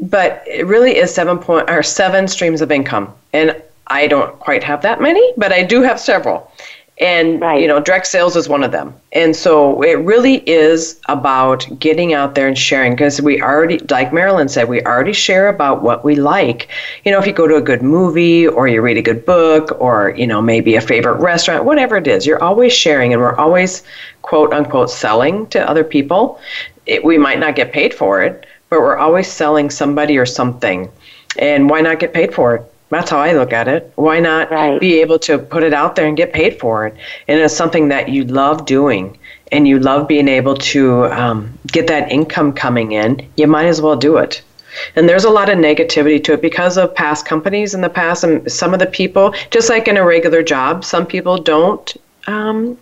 [0.00, 4.62] but it really is seven point or seven streams of income, and I don't quite
[4.64, 6.50] have that many, but I do have several.
[7.00, 7.60] And right.
[7.60, 8.92] you know direct sales is one of them.
[9.12, 14.12] And so it really is about getting out there and sharing because we already like
[14.12, 16.68] marilyn said we already share about what we like.
[17.04, 19.80] You know if you go to a good movie or you read a good book
[19.80, 23.36] or you know maybe a favorite restaurant whatever it is you're always sharing and we're
[23.36, 23.84] always
[24.22, 26.40] quote unquote selling to other people.
[26.84, 30.90] It, we might not get paid for it but we're always selling somebody or something
[31.38, 33.92] and why not get paid for it that's how I look at it.
[33.96, 34.80] Why not right.
[34.80, 36.96] be able to put it out there and get paid for it?
[37.26, 39.18] And it's something that you love doing
[39.52, 43.80] and you love being able to um, get that income coming in, you might as
[43.80, 44.42] well do it.
[44.94, 48.24] And there's a lot of negativity to it because of past companies in the past,
[48.24, 52.76] and some of the people, just like in a regular job, some people don't um,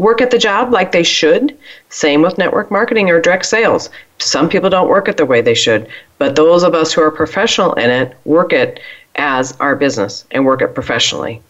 [0.00, 1.56] work at the job like they should.
[1.90, 3.90] Same with network marketing or direct sales.
[4.18, 7.10] Some people don't work it the way they should, but those of us who are
[7.10, 8.80] professional in it work it
[9.16, 11.42] as our business and work it professionally.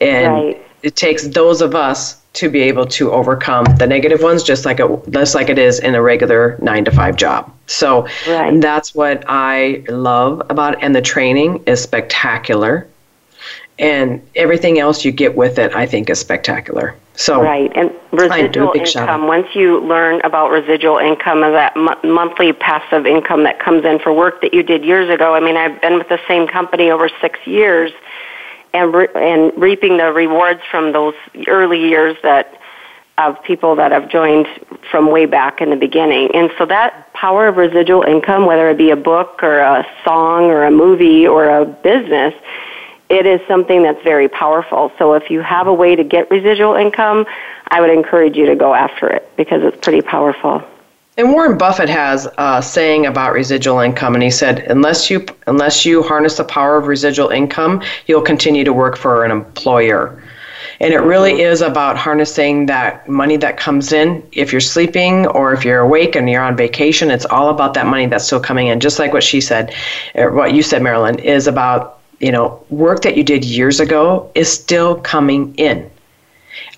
[0.00, 0.66] And right.
[0.82, 4.80] it takes those of us to be able to overcome the negative ones just like
[4.80, 7.52] it just like it is in a regular 9 to 5 job.
[7.66, 8.60] So right.
[8.60, 12.88] that's what I love about it and the training is spectacular.
[13.78, 16.96] And everything else you get with it I think is spectacular.
[17.16, 19.28] So right, and residual income.
[19.28, 24.12] Once you learn about residual income, of that monthly passive income that comes in for
[24.12, 25.34] work that you did years ago.
[25.34, 27.92] I mean, I've been with the same company over six years,
[28.72, 31.14] and re- and reaping the rewards from those
[31.46, 32.60] early years that
[33.18, 34.48] of people that have joined
[34.90, 36.34] from way back in the beginning.
[36.34, 40.46] And so that power of residual income, whether it be a book or a song
[40.46, 42.34] or a movie or a business
[43.08, 44.92] it is something that's very powerful.
[44.98, 47.26] So if you have a way to get residual income,
[47.68, 50.62] I would encourage you to go after it because it's pretty powerful.
[51.16, 55.86] And Warren Buffett has a saying about residual income, and he said, unless you unless
[55.86, 60.20] you harness the power of residual income, you'll continue to work for an employer.
[60.80, 61.52] And it really mm-hmm.
[61.52, 64.26] is about harnessing that money that comes in.
[64.32, 67.86] If you're sleeping or if you're awake and you're on vacation, it's all about that
[67.86, 68.80] money that's still coming in.
[68.80, 69.72] Just like what she said,
[70.16, 74.52] what you said, Marilyn, is about you know, work that you did years ago is
[74.52, 75.90] still coming in.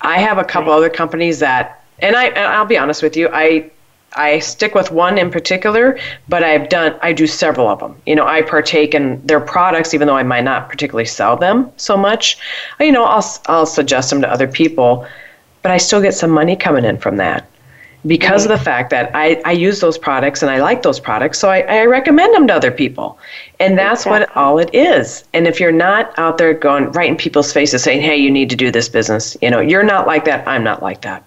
[0.01, 3.29] I have a couple other companies that, and I, and I'll be honest with you,
[3.31, 3.69] I,
[4.13, 7.95] I stick with one in particular, but I've done, I do several of them.
[8.05, 11.71] You know, I partake in their products, even though I might not particularly sell them
[11.77, 12.37] so much.
[12.79, 15.05] You know, I'll, I'll suggest them to other people,
[15.61, 17.47] but I still get some money coming in from that
[18.07, 18.57] because of mm-hmm.
[18.57, 21.59] the fact that I, I use those products and I like those products, so I,
[21.61, 23.19] I recommend them to other people.
[23.59, 24.19] And that's exactly.
[24.19, 25.23] what all it is.
[25.33, 28.49] And if you're not out there going right in people's faces saying, hey, you need
[28.49, 31.23] to do this business, you know, you're not like that, I'm not like that.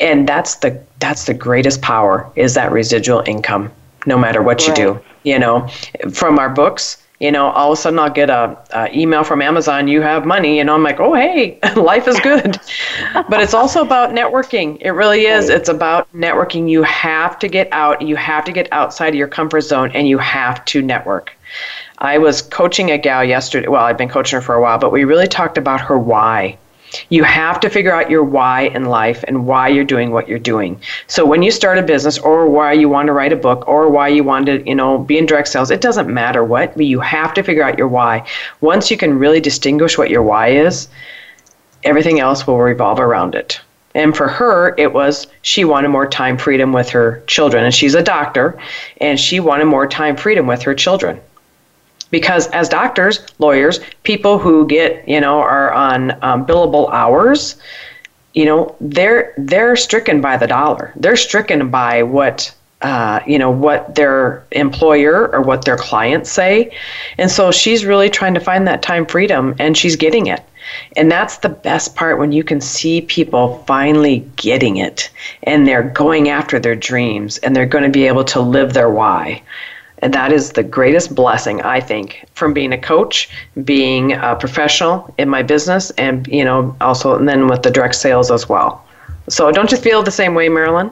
[0.00, 3.70] And that's the that's the greatest power is that residual income,
[4.06, 4.68] no matter what right.
[4.68, 5.00] you do.
[5.24, 5.68] You know,
[6.12, 9.42] from our books, you know, all of a sudden I'll get a, a, email from
[9.42, 12.58] Amazon, you have money, and I'm like, oh hey, life is good.
[13.28, 14.78] but it's also about networking.
[14.80, 15.48] It really is.
[15.48, 16.70] It's about networking.
[16.70, 18.02] You have to get out.
[18.02, 21.36] You have to get outside of your comfort zone, and you have to network.
[21.98, 23.66] I was coaching a gal yesterday.
[23.66, 26.56] Well, I've been coaching her for a while, but we really talked about her why.
[27.08, 30.38] You have to figure out your why in life and why you're doing what you're
[30.38, 30.80] doing.
[31.06, 33.88] So when you start a business or why you want to write a book or
[33.88, 36.86] why you want to, you know, be in direct sales, it doesn't matter what, but
[36.86, 38.26] you have to figure out your why.
[38.60, 40.88] Once you can really distinguish what your why is,
[41.84, 43.60] everything else will revolve around it.
[43.94, 47.64] And for her, it was she wanted more time freedom with her children.
[47.64, 48.58] And she's a doctor,
[49.00, 51.20] and she wanted more time freedom with her children.
[52.10, 57.56] Because as doctors, lawyers, people who get you know are on um, billable hours,
[58.34, 60.92] you know they're they're stricken by the dollar.
[60.96, 66.74] They're stricken by what uh, you know what their employer or what their clients say,
[67.18, 70.42] and so she's really trying to find that time freedom, and she's getting it.
[70.96, 75.10] And that's the best part when you can see people finally getting it
[75.44, 78.90] and they're going after their dreams and they're going to be able to live their
[78.90, 79.42] why.
[80.00, 83.28] And that is the greatest blessing, I think, from being a coach,
[83.64, 87.96] being a professional in my business, and, you know, also, and then with the direct
[87.96, 88.84] sales as well.
[89.28, 90.90] So don't you feel the same way, Marilyn?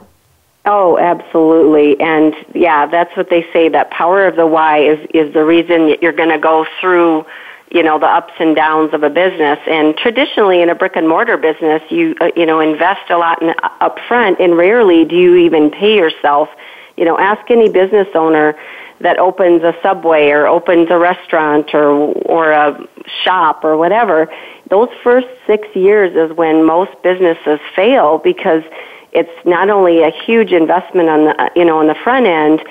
[0.65, 1.97] Oh, absolutely.
[2.01, 5.95] And yeah, that's what they say that power of the why is, is the reason
[6.01, 7.25] you're going to go through,
[7.71, 9.59] you know, the ups and downs of a business.
[9.65, 13.41] And traditionally in a brick and mortar business, you, uh, you know, invest a lot
[13.41, 16.49] in, up front and rarely do you even pay yourself.
[16.97, 18.57] You know, ask any business owner
[19.01, 21.89] that opens a subway or opens a restaurant or
[22.25, 22.87] or a
[23.23, 24.31] shop or whatever
[24.69, 28.63] those first 6 years is when most businesses fail because
[29.13, 32.61] it's not only a huge investment on the you know on the front end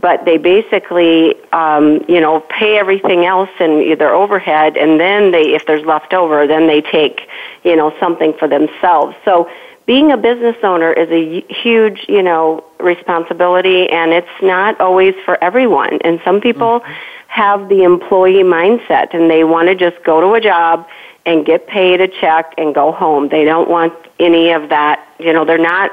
[0.00, 5.54] but they basically um, you know pay everything else in their overhead and then they
[5.54, 7.28] if there's left over then they take
[7.62, 9.16] you know something for themselves.
[9.24, 9.48] So
[9.86, 15.42] being a business owner is a huge, you know, responsibility and it's not always for
[15.42, 15.98] everyone.
[16.02, 16.92] And some people mm-hmm.
[17.28, 20.86] have the employee mindset and they want to just go to a job
[21.26, 23.28] and get paid a check and go home.
[23.28, 25.90] They don't want any of that, you know, they're not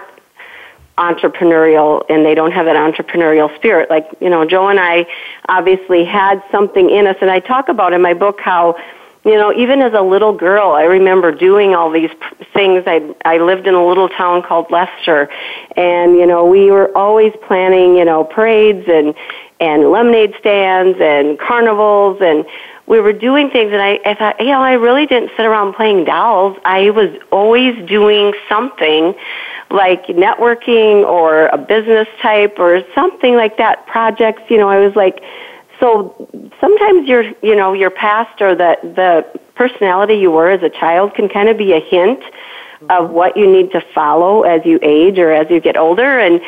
[0.98, 3.90] entrepreneurial and they don't have that entrepreneurial spirit.
[3.90, 5.08] Like, you know, Joe and I
[5.50, 8.78] obviously had something in us and I talk about in my book how
[9.24, 12.10] you know, even as a little girl, I remember doing all these
[12.54, 12.84] things.
[12.88, 15.30] I I lived in a little town called Leicester,
[15.76, 19.14] and you know, we were always planning, you know, parades and
[19.60, 22.46] and lemonade stands and carnivals and
[22.88, 25.76] we were doing things and I, I thought, you know, I really didn't sit around
[25.76, 26.58] playing dolls.
[26.66, 29.14] I was always doing something
[29.70, 34.96] like networking or a business type or something like that, projects, you know, I was
[34.96, 35.24] like
[35.82, 36.30] so
[36.62, 41.16] sometimes your you know your past or the the personality you were as a child
[41.16, 42.24] can kind of be a hint
[42.90, 46.20] of what you need to follow as you age or as you get older.
[46.20, 46.40] And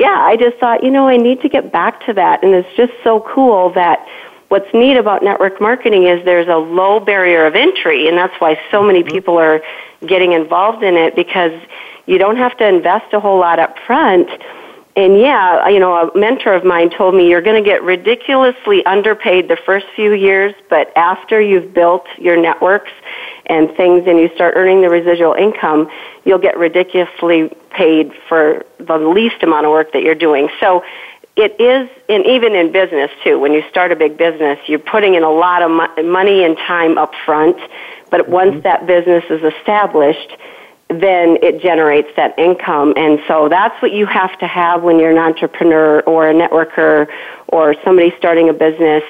[0.00, 2.44] yeah i just thought you know i need to get back to that.
[2.44, 4.06] And it's just so cool that
[4.48, 8.06] what's neat about network marketing is there's a low barrier of entry.
[8.06, 9.12] And that's why so many mm-hmm.
[9.12, 9.62] people are
[10.06, 11.58] getting involved in it because
[12.06, 14.28] you don't have to invest a whole lot up front
[14.96, 18.86] and yeah, you know, a mentor of mine told me you're going to get ridiculously
[18.86, 22.92] underpaid the first few years, but after you've built your networks
[23.46, 25.90] and things and you start earning the residual income,
[26.24, 30.48] you'll get ridiculously paid for the least amount of work that you're doing.
[30.60, 30.84] So
[31.36, 35.14] it is, and even in business too, when you start a big business, you're putting
[35.14, 37.56] in a lot of mo- money and time up front,
[38.10, 38.60] but once mm-hmm.
[38.60, 40.36] that business is established,
[40.88, 42.94] then it generates that income.
[42.96, 47.08] And so that's what you have to have when you're an entrepreneur or a networker
[47.48, 49.02] or somebody starting a business.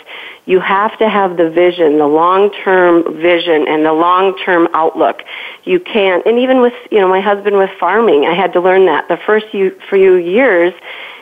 [0.47, 5.23] You have to have the vision, the long-term vision and the long-term outlook.
[5.65, 8.87] You can't, and even with, you know, my husband with farming, I had to learn
[8.87, 10.75] that the first few, years,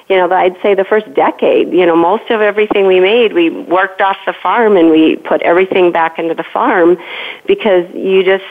[0.09, 3.49] you know, I'd say the first decade, you know, most of everything we made, we
[3.49, 6.99] worked off the farm and we put everything back into the farm
[7.47, 8.45] because you just,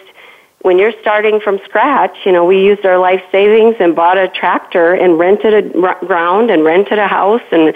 [0.62, 4.28] when you're starting from scratch, you know, we used our life savings and bought a
[4.28, 7.74] tractor and rented a ground and rented a house and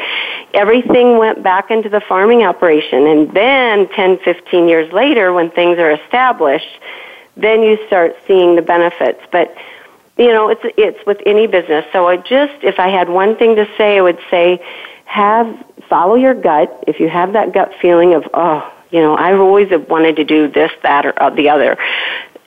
[0.54, 3.08] everything went back into the farming operation.
[3.08, 6.80] And then 10, 15 years later, when things are established,
[7.36, 9.22] then you start seeing the benefits.
[9.32, 9.56] But,
[10.18, 11.86] you know, it's, it's with any business.
[11.92, 14.64] So I just, if I had one thing to say, I would say,
[15.06, 16.84] have, follow your gut.
[16.88, 20.48] If you have that gut feeling of, oh, you know, I've always wanted to do
[20.48, 21.78] this, that, or uh, the other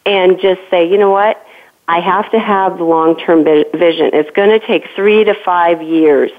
[0.07, 1.45] and just say, you know what?
[1.87, 4.11] I have to have the long-term vision.
[4.13, 6.31] It's going to take three to five years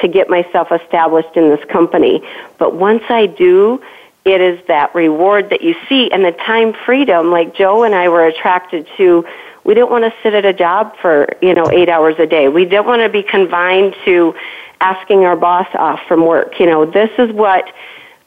[0.00, 2.22] to get myself established in this company.
[2.58, 3.80] But once I do,
[4.24, 8.08] it is that reward that you see and the time freedom like Joe and I
[8.08, 9.24] were attracted to.
[9.62, 12.48] We didn't want to sit at a job for, you know, eight hours a day.
[12.48, 14.34] We didn't want to be confined to
[14.80, 16.58] asking our boss off from work.
[16.58, 17.72] You know, this is what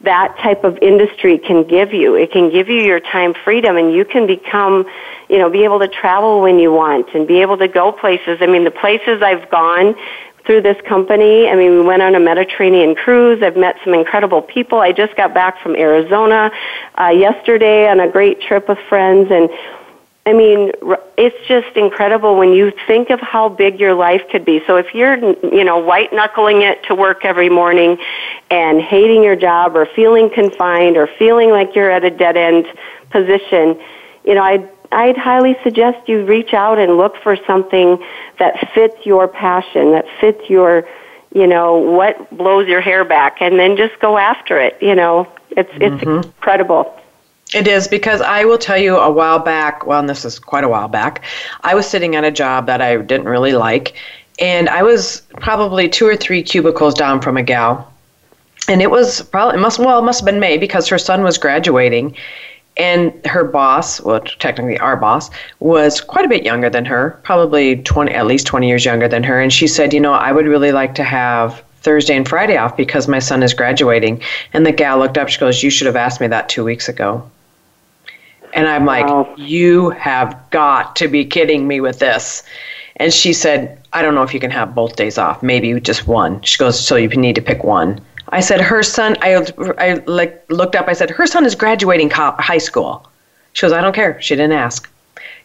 [0.02, 2.14] that type of industry can give you.
[2.14, 4.86] It can give you your time freedom and you can become,
[5.28, 8.38] you know, be able to travel when you want and be able to go places.
[8.40, 9.94] I mean, the places I've gone
[10.46, 13.42] through this company, I mean, we went on a Mediterranean cruise.
[13.42, 14.78] I've met some incredible people.
[14.78, 16.50] I just got back from Arizona
[16.98, 19.50] uh, yesterday on a great trip with friends and
[20.30, 20.70] I mean,
[21.18, 24.62] it's just incredible when you think of how big your life could be.
[24.64, 27.98] So if you're, you know, white knuckling it to work every morning
[28.48, 32.66] and hating your job or feeling confined or feeling like you're at a dead end
[33.10, 33.76] position,
[34.24, 38.00] you know, I'd, I'd highly suggest you reach out and look for something
[38.38, 40.88] that fits your passion, that fits your,
[41.34, 45.26] you know, what blows your hair back and then just go after it, you know.
[45.50, 46.28] It's, it's mm-hmm.
[46.28, 46.99] incredible.
[47.52, 50.68] It is because I will tell you a while back, well, this is quite a
[50.68, 51.24] while back,
[51.62, 53.94] I was sitting at a job that I didn't really like,
[54.38, 57.92] and I was probably two or three cubicles down from a gal.
[58.68, 61.22] And it was probably, it must, well, it must have been May because her son
[61.24, 62.14] was graduating.
[62.76, 65.28] And her boss, well, technically our boss,
[65.58, 69.24] was quite a bit younger than her, probably 20, at least 20 years younger than
[69.24, 69.40] her.
[69.40, 72.76] And she said, You know, I would really like to have Thursday and Friday off
[72.76, 74.22] because my son is graduating.
[74.52, 76.88] And the gal looked up, she goes, You should have asked me that two weeks
[76.88, 77.28] ago.
[78.52, 79.32] And I'm like, wow.
[79.36, 82.42] you have got to be kidding me with this.
[82.96, 86.06] And she said, I don't know if you can have both days off, maybe just
[86.06, 86.42] one.
[86.42, 88.00] She goes, so you need to pick one.
[88.28, 89.46] I said, her son, I,
[89.78, 93.08] I like looked up, I said, her son is graduating high school.
[93.52, 94.20] She goes, I don't care.
[94.20, 94.88] She didn't ask.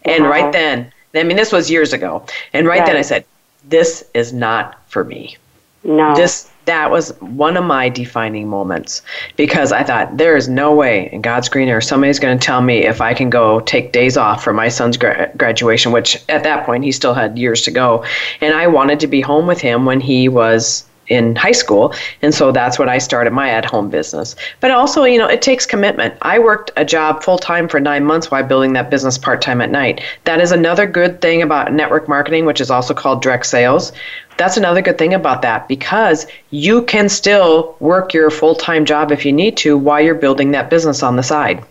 [0.03, 0.29] And wow.
[0.29, 2.25] right then, I mean, this was years ago.
[2.53, 3.25] And right, right then I said,
[3.63, 5.37] this is not for me.
[5.83, 6.15] No.
[6.15, 9.01] This that was one of my defining moments
[9.35, 12.61] because I thought there is no way in God's green earth somebody's going to tell
[12.61, 16.43] me if I can go take days off for my son's gra- graduation, which at
[16.43, 18.03] that point he still had years to go,
[18.41, 21.93] and I wanted to be home with him when he was in high school.
[22.21, 24.35] And so that's when i started my at-home business.
[24.59, 26.15] But also you know it takes commitment.
[26.21, 30.01] I worked a job full-time for nine months while building that business part-time at night.
[30.23, 33.91] That is another good thing about network marketing which is also called direct sales.
[34.37, 39.11] That's another good thing about that because you can still work your full time job
[39.11, 41.63] if you need to while you're building that business on the side.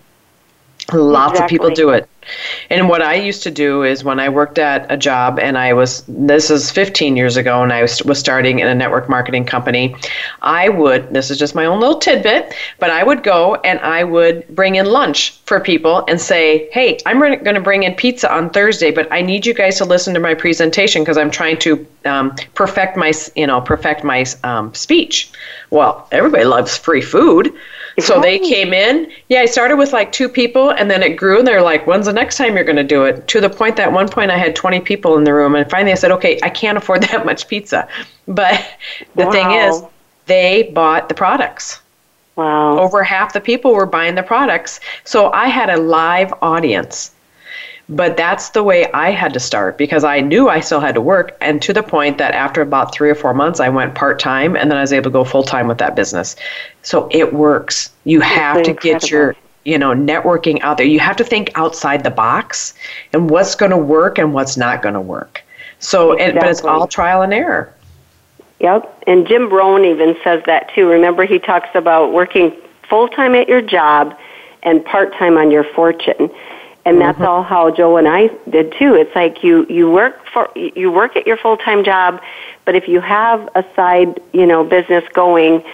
[0.93, 1.45] Lots exactly.
[1.45, 2.09] of people do it.
[2.71, 5.73] And what I used to do is when I worked at a job and I
[5.73, 9.45] was, this is 15 years ago, and I was, was starting in a network marketing
[9.45, 9.95] company,
[10.43, 14.05] I would, this is just my own little tidbit, but I would go and I
[14.05, 18.33] would bring in lunch for people and say, hey, I'm going to bring in pizza
[18.33, 21.59] on Thursday, but I need you guys to listen to my presentation because I'm trying
[21.59, 25.31] to um, perfect my, you know, perfect my um, speech.
[25.71, 27.55] Well, everybody loves free food.
[27.99, 29.11] So they came in.
[29.29, 32.07] Yeah, I started with like two people and then it grew and they're like, when's
[32.07, 33.29] the next time you're going to do it?
[33.29, 35.93] To the point that one point I had 20 people in the room and finally
[35.93, 37.89] I said, okay, I can't afford that much pizza.
[38.27, 38.61] But
[39.15, 39.31] the wow.
[39.31, 39.83] thing is,
[40.27, 41.81] they bought the products.
[42.37, 42.79] Wow.
[42.79, 44.81] Over half the people were buying the products.
[45.05, 47.13] So I had a live audience.
[47.89, 51.03] But that's the way I had to start because I knew I still had to
[51.03, 51.37] work.
[51.43, 54.57] And to the point that after about three or four months, I went part time
[54.57, 56.35] and then I was able to go full time with that business.
[56.83, 57.91] So it works.
[58.05, 62.05] You have to get your you know networking out there you have to think outside
[62.05, 62.75] the box
[63.13, 65.43] and what's going to work and what's not going to work
[65.79, 66.25] so exactly.
[66.25, 67.73] and, but it's all trial and error
[68.61, 72.55] yep and jim rohn even says that too remember he talks about working
[72.89, 74.15] full time at your job
[74.63, 76.31] and part time on your fortune
[76.85, 77.27] and that's mm-hmm.
[77.27, 78.95] all how Joe and I did too.
[78.95, 82.21] It's like you you work for you work at your full time job,
[82.65, 85.65] but if you have a side you know business going,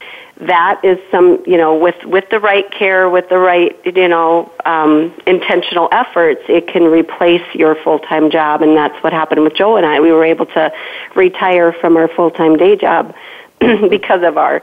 [0.41, 4.51] that is some you know with with the right care, with the right you know
[4.65, 9.55] um, intentional efforts, it can replace your full time job, and that's what happened with
[9.55, 10.01] Joe and I.
[10.01, 10.73] We were able to
[11.17, 13.15] retire from our full time day job
[13.59, 14.63] because of our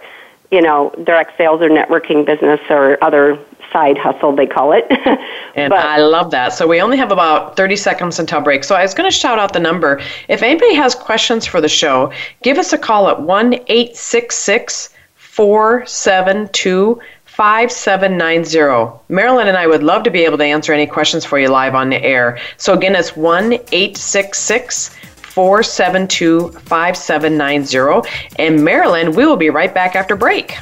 [0.50, 3.38] you know direct sales or networking business or other
[3.78, 4.86] side hustle, they call it.
[5.56, 6.54] and but, I love that.
[6.54, 8.64] So we only have about 30 seconds until break.
[8.64, 10.02] So I was going to shout out the number.
[10.28, 12.12] If anybody has questions for the show,
[12.42, 19.00] give us a call at 1 866 472 5790.
[19.10, 21.76] Marilyn and I would love to be able to answer any questions for you live
[21.76, 22.40] on the air.
[22.58, 28.10] So again, it's 1 866 472 5790.
[28.40, 30.56] And Marilyn, we will be right back after break.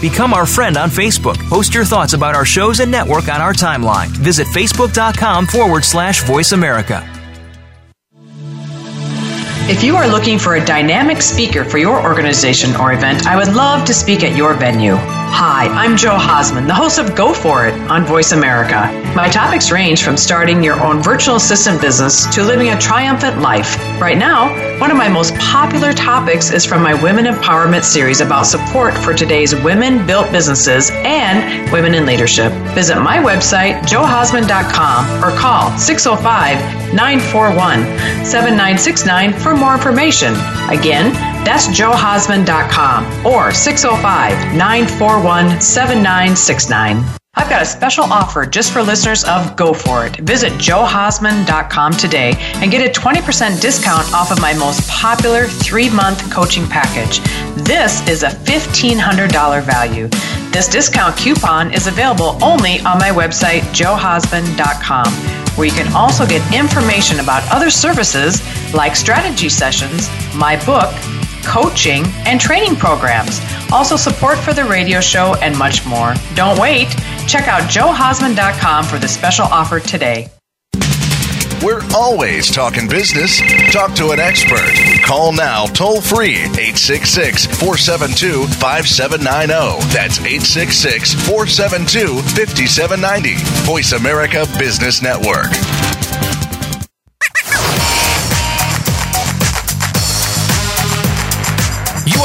[0.00, 1.36] Become our friend on Facebook.
[1.48, 4.08] Post your thoughts about our shows and network on our timeline.
[4.08, 7.06] Visit facebook.com forward slash voice America.
[9.68, 13.54] If you are looking for a dynamic speaker for your organization or event, I would
[13.54, 14.96] love to speak at your venue.
[14.96, 18.88] Hi, I'm Joe Hausman, the host of Go For It on Voice America.
[19.16, 23.76] My topics range from starting your own virtual assistant business to living a triumphant life.
[24.00, 24.48] Right now,
[24.80, 29.12] one of my most popular topics is from my Women Empowerment series about support for
[29.12, 32.52] today's women built businesses and women in leadership.
[32.74, 40.34] Visit my website, joehausman.com, or call 605 941 7969 for more information.
[40.70, 41.12] Again,
[41.44, 47.19] That's joehausman.com or 605 941 7969.
[47.40, 50.16] I've got a special offer just for listeners of Go For It.
[50.16, 56.30] Visit joehausman.com today and get a 20% discount off of my most popular three month
[56.30, 57.20] coaching package.
[57.64, 60.08] This is a $1,500 value.
[60.52, 65.10] This discount coupon is available only on my website, joehausman.com,
[65.56, 68.42] where you can also get information about other services
[68.74, 70.92] like strategy sessions, my book,
[71.44, 73.40] coaching, and training programs.
[73.72, 76.14] Also, support for the radio show and much more.
[76.34, 76.88] Don't wait.
[77.26, 80.28] Check out joehausman.com for the special offer today.
[81.62, 83.38] We're always talking business.
[83.70, 84.72] Talk to an expert.
[85.04, 89.92] Call now toll free 866 472 5790.
[89.92, 93.34] That's 866 472 5790.
[93.66, 95.52] Voice America Business Network.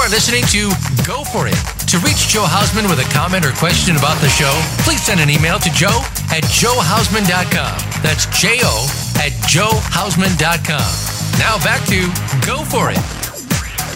[0.05, 0.69] Are listening to
[1.07, 1.57] Go For It.
[1.89, 4.51] To reach Joe Hausman with a comment or question about the show,
[4.83, 8.01] please send an email to joe at joehausman.com.
[8.03, 8.85] That's J O
[9.17, 11.39] at joehausman.com.
[11.39, 12.05] Now back to
[12.45, 13.24] Go For It.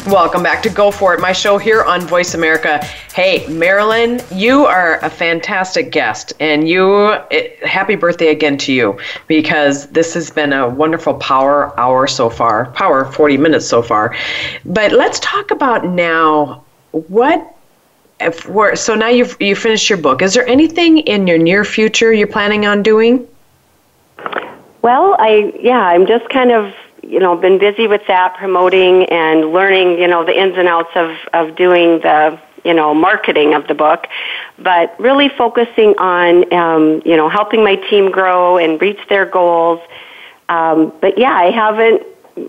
[0.10, 2.84] Welcome back to Go For It, my show here on Voice America.
[3.14, 9.00] Hey, Marilyn, you are a fantastic guest, and you, it, happy birthday again to you,
[9.28, 14.16] because this has been a wonderful power hour so far, power 40 minutes so far.
[14.66, 17.56] But let's talk about now what.
[18.20, 20.24] If we're, so now you've you finished your book.
[20.24, 23.28] Is there anything in your near future you're planning on doing?
[24.82, 26.74] Well, I yeah, I'm just kind of
[27.10, 30.92] you know been busy with that promoting and learning you know the ins and outs
[30.96, 34.08] of of doing the you know marketing of the book
[34.60, 39.82] but really focusing on um, you know helping my team grow and reach their goals
[40.50, 42.04] um, but yeah i haven't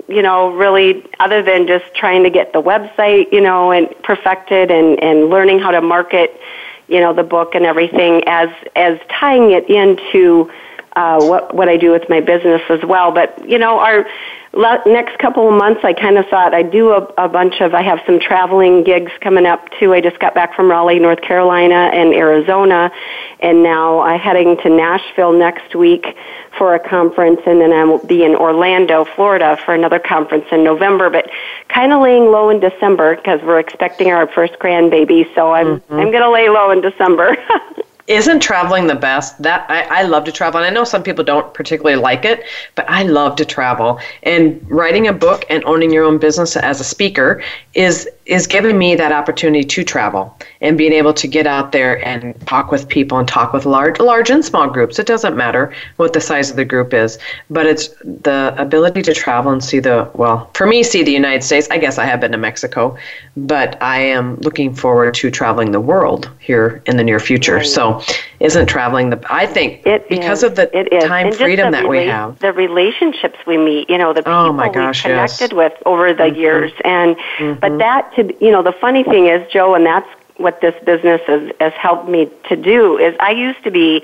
[0.08, 4.70] you know really other than just trying to get the website you know and perfected
[4.70, 6.38] and and learning how to market
[6.86, 10.50] you know the book and everything as as tying it into
[10.96, 13.12] uh, what what I do with my business as well.
[13.12, 14.06] But you know, our
[14.52, 17.72] next couple of months, I kind of thought I'd do a, a bunch of.
[17.74, 19.94] I have some traveling gigs coming up too.
[19.94, 22.90] I just got back from Raleigh, North Carolina, and Arizona,
[23.38, 26.16] and now I'm heading to Nashville next week
[26.58, 31.10] for a conference, and then I'll be in Orlando, Florida, for another conference in November.
[31.10, 31.30] But
[31.68, 35.94] kind of laying low in December because we're expecting our first grandbaby, so I'm mm-hmm.
[35.94, 37.36] I'm going to lay low in December.
[38.10, 39.40] isn't traveling the best?
[39.40, 42.44] That I, I love to travel and i know some people don't particularly like it
[42.74, 44.00] but i love to travel.
[44.24, 47.42] And writing a book and owning your own business as a speaker
[47.74, 52.04] is is giving me that opportunity to travel and being able to get out there
[52.04, 54.98] and talk with people and talk with large large and small groups.
[54.98, 59.14] It doesn't matter what the size of the group is but it's the ability to
[59.14, 61.68] travel and see the well for me see the united states.
[61.70, 62.96] I guess i have been to mexico
[63.36, 67.66] but i am looking forward to traveling the world here in the near future right.
[67.66, 68.02] so
[68.40, 70.50] isn't traveling the i think it because is.
[70.50, 70.66] of the
[71.02, 74.32] time and freedom that rela- we have the relationships we meet you know the people
[74.32, 75.52] oh my gosh, we connected yes.
[75.52, 76.40] with over the mm-hmm.
[76.40, 77.60] years and mm-hmm.
[77.60, 81.20] but that to you know the funny thing is joe and that's what this business
[81.26, 84.02] has, has helped me to do is i used to be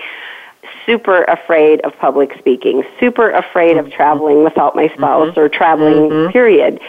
[0.84, 3.86] super afraid of public speaking super afraid mm-hmm.
[3.86, 5.40] of traveling without my spouse mm-hmm.
[5.40, 6.30] or traveling mm-hmm.
[6.30, 6.80] period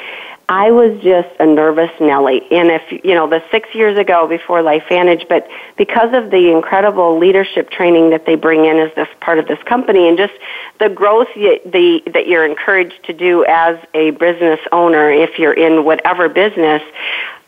[0.49, 2.41] I was just a nervous Nelly.
[2.51, 5.45] And if, you know, the six years ago before LifeVantage, but
[5.75, 9.61] because of the incredible leadership training that they bring in as this part of this
[9.63, 10.33] company and just
[10.79, 15.83] the growth the, that you're encouraged to do as a business owner, if you're in
[15.83, 16.81] whatever business,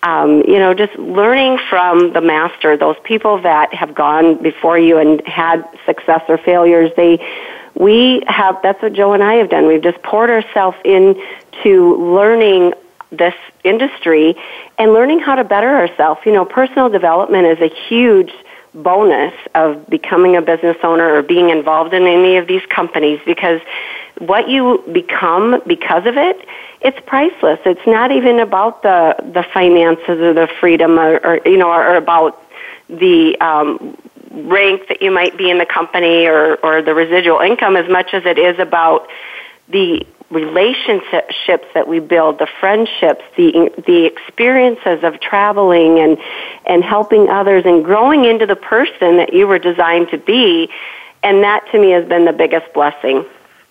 [0.04, 4.98] um, you know, just learning from the master, those people that have gone before you
[4.98, 7.26] and had success or failures, they,
[7.76, 9.68] we have, that's what Joe and I have done.
[9.68, 12.74] We've just poured ourselves into learning
[13.12, 13.34] this
[13.64, 14.36] industry
[14.78, 16.22] and learning how to better ourselves.
[16.26, 18.32] You know, personal development is a huge
[18.74, 23.60] bonus of becoming a business owner or being involved in any of these companies because
[24.20, 26.46] what you become because of it
[26.82, 31.58] it's priceless it's not even about the the finances or the freedom or, or you
[31.58, 32.44] know or, or about
[32.90, 33.98] the um
[34.32, 38.14] rank that you might be in the company or or the residual income as much
[38.14, 39.08] as it is about
[39.70, 46.18] the relationships that we build, the friendships, the the experiences of traveling and
[46.66, 50.70] and helping others and growing into the person that you were designed to be,
[51.24, 53.26] and that to me has been the biggest blessing.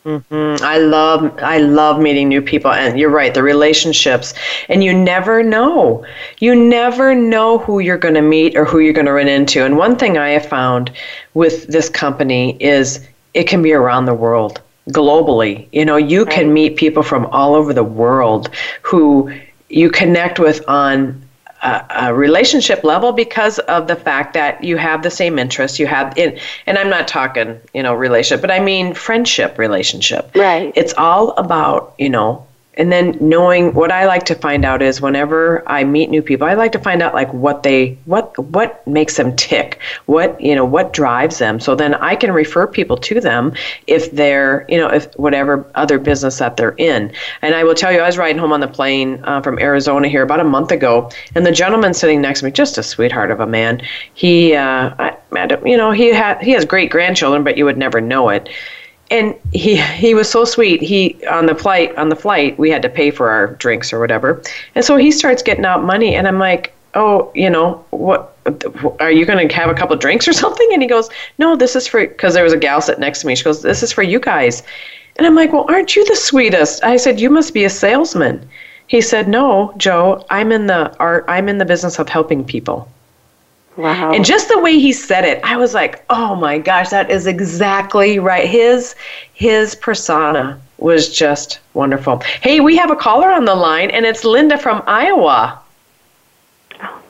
[0.05, 0.65] Mm-hmm.
[0.65, 3.35] I love I love meeting new people, and you're right.
[3.35, 4.35] The relationships,
[4.69, 6.05] and you never know.
[6.39, 9.65] You never know who you're going to meet or who you're going to run into.
[9.65, 10.91] And one thing I have found
[11.35, 15.69] with this company is it can be around the world globally.
[15.73, 16.33] You know, you right.
[16.33, 18.51] can meet people from all over the world
[18.83, 19.33] who
[19.69, 21.23] you connect with on
[21.63, 25.87] a, a, relationship level because of the fact that you have the same interests you
[25.87, 30.73] have in and i'm not talking you know relationship but i mean friendship relationship right
[30.77, 32.47] it's all about you know
[32.79, 36.47] and then knowing what I like to find out is whenever I meet new people,
[36.47, 40.55] I like to find out like what they what what makes them tick, what you
[40.55, 41.59] know what drives them.
[41.59, 43.53] So then I can refer people to them
[43.89, 47.13] if they're you know if whatever other business that they're in.
[47.43, 50.07] And I will tell you, I was riding home on the plane uh, from Arizona
[50.07, 53.33] here about a month ago, and the gentleman sitting next to me, just a sweetheart
[53.33, 53.83] of a man.
[54.15, 55.17] He, uh, I,
[55.65, 58.49] you know, he had he has great grandchildren, but you would never know it
[59.11, 60.83] and he he was so sweet.
[60.83, 63.99] He on the flight on the flight we had to pay for our drinks or
[64.01, 64.43] whatever,
[64.75, 68.37] and so he starts getting out money, and I'm like, oh, you know what?
[69.01, 70.69] Are you going to have a couple of drinks or something?
[70.73, 73.27] And he goes, no, this is for because there was a gal sitting next to
[73.27, 73.35] me.
[73.35, 74.63] She goes, this is for you guys,
[75.17, 76.85] and I'm like, well, aren't you the sweetest?
[76.85, 78.49] I said, you must be a salesman.
[78.89, 81.25] He said, no, Joe, I'm in the art.
[81.29, 82.89] I'm in the business of helping people.
[83.79, 84.11] Wow.
[84.13, 87.29] And just the way he said it, I was like, "Oh my gosh, that is
[87.29, 88.97] exactly right." His
[89.35, 92.19] his persona was just wonderful.
[92.43, 95.61] Hey, we have a caller on the line and it's Linda from Iowa.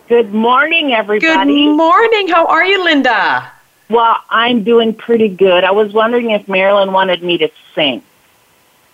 [0.09, 1.65] Good morning, everybody.
[1.65, 2.29] Good morning.
[2.29, 3.51] How are you, Linda?
[3.89, 5.65] Well, I'm doing pretty good.
[5.65, 8.03] I was wondering if Marilyn wanted me to sing.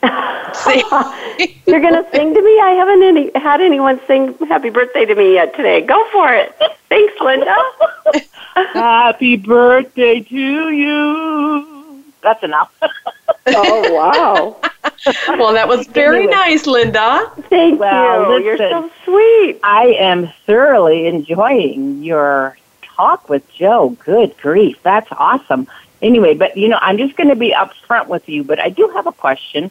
[1.67, 2.61] You're going to sing to me?
[2.61, 5.81] I haven't any, had anyone sing happy birthday to me yet today.
[5.81, 6.55] Go for it.
[6.89, 7.57] Thanks, Linda.
[8.55, 12.05] happy birthday to you.
[12.23, 12.73] That's enough.
[13.47, 14.57] oh, wow.
[15.39, 17.31] well, that was very nice, Linda.
[17.49, 18.51] Thank well, you.
[18.51, 19.61] Listen, You're so sweet.
[19.63, 23.97] I am thoroughly enjoying your talk with Joe.
[24.05, 24.79] Good grief.
[24.83, 25.67] That's awesome.
[26.03, 28.89] Anyway, but you know, I'm just going to be upfront with you, but I do
[28.95, 29.71] have a question.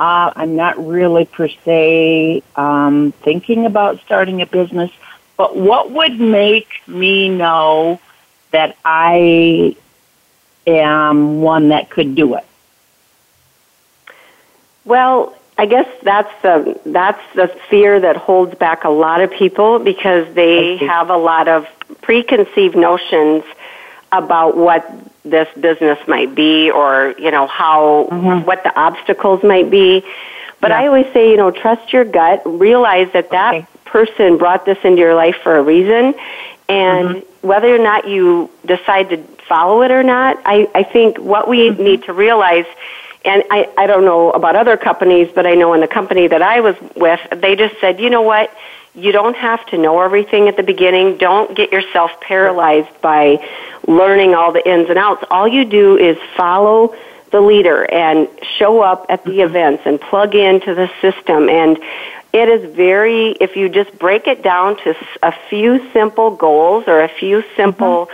[0.00, 4.90] Uh, I'm not really per se um, thinking about starting a business,
[5.36, 8.00] but what would make me know
[8.50, 9.76] that I
[10.66, 12.46] am one that could do it?
[14.86, 19.80] Well, I guess that's the that's the fear that holds back a lot of people
[19.80, 21.66] because they have a lot of
[22.00, 23.44] preconceived notions
[24.10, 24.88] about what
[25.24, 28.46] this business might be or you know how mm-hmm.
[28.46, 30.02] what the obstacles might be
[30.60, 30.80] but yeah.
[30.80, 33.66] i always say you know trust your gut realize that that okay.
[33.84, 36.14] person brought this into your life for a reason
[36.68, 37.46] and mm-hmm.
[37.46, 41.68] whether or not you decide to follow it or not i i think what we
[41.68, 41.82] mm-hmm.
[41.82, 42.66] need to realize
[43.22, 46.40] and I, I don't know about other companies, but I know in the company that
[46.40, 48.50] I was with, they just said, you know what,
[48.94, 51.16] you don't have to know everything at the beginning.
[51.16, 53.46] Don't get yourself paralyzed by
[53.86, 55.24] learning all the ins and outs.
[55.30, 56.94] All you do is follow
[57.30, 58.28] the leader and
[58.58, 61.78] show up at the events and plug into the system and
[62.32, 67.00] it is very if you just break it down to a few simple goals or
[67.02, 68.10] a few simple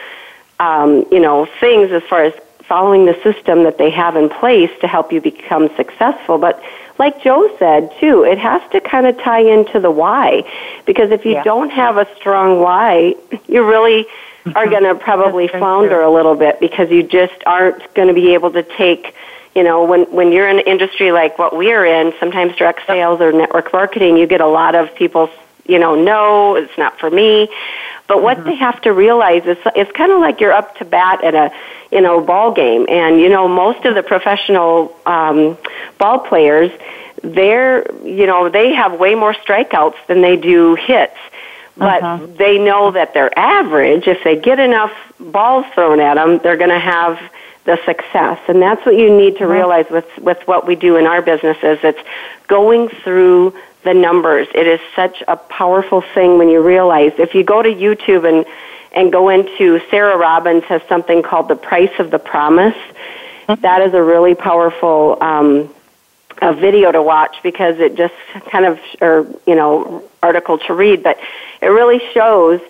[0.61, 0.66] mm-hmm.
[0.66, 4.70] um, you know things as far as following the system that they have in place
[4.81, 6.62] to help you become successful but
[6.99, 10.44] like Joe said too, it has to kind of tie into the why.
[10.86, 11.42] Because if you yeah.
[11.42, 13.14] don't have a strong why,
[13.49, 14.07] you really
[14.55, 18.34] are going to probably flounder a little bit because you just aren't going to be
[18.34, 19.14] able to take,
[19.55, 23.20] you know, when, when you're in an industry like what we're in, sometimes direct sales
[23.20, 25.28] or network marketing, you get a lot of people,
[25.66, 27.49] you know, no, it's not for me.
[28.09, 28.48] But what mm-hmm.
[28.48, 31.52] they have to realize is it's kind of like you're up to bat at a
[31.90, 35.59] you know ball game, and you know most of the professional um,
[35.98, 36.70] ball players,
[37.22, 41.16] they're you know they have way more strikeouts than they do hits.
[41.78, 42.26] But uh-huh.
[42.38, 46.70] they know that their average, if they get enough balls thrown at them, they're going
[46.70, 47.20] to have
[47.66, 48.40] the success.
[48.48, 51.78] And that's what you need to realize with, with what we do in our businesses.
[51.82, 52.00] It's
[52.46, 53.54] going through
[53.87, 54.47] the numbers.
[54.55, 58.45] It is such a powerful thing when you realize if you go to YouTube and
[58.93, 62.74] and go into Sarah Robbins has something called the price of the promise.
[63.49, 63.61] Mm-hmm.
[63.61, 65.74] That is a really powerful um,
[66.43, 68.14] a video to watch because it just
[68.51, 71.18] kind of or you know article to read, but
[71.62, 72.61] it really shows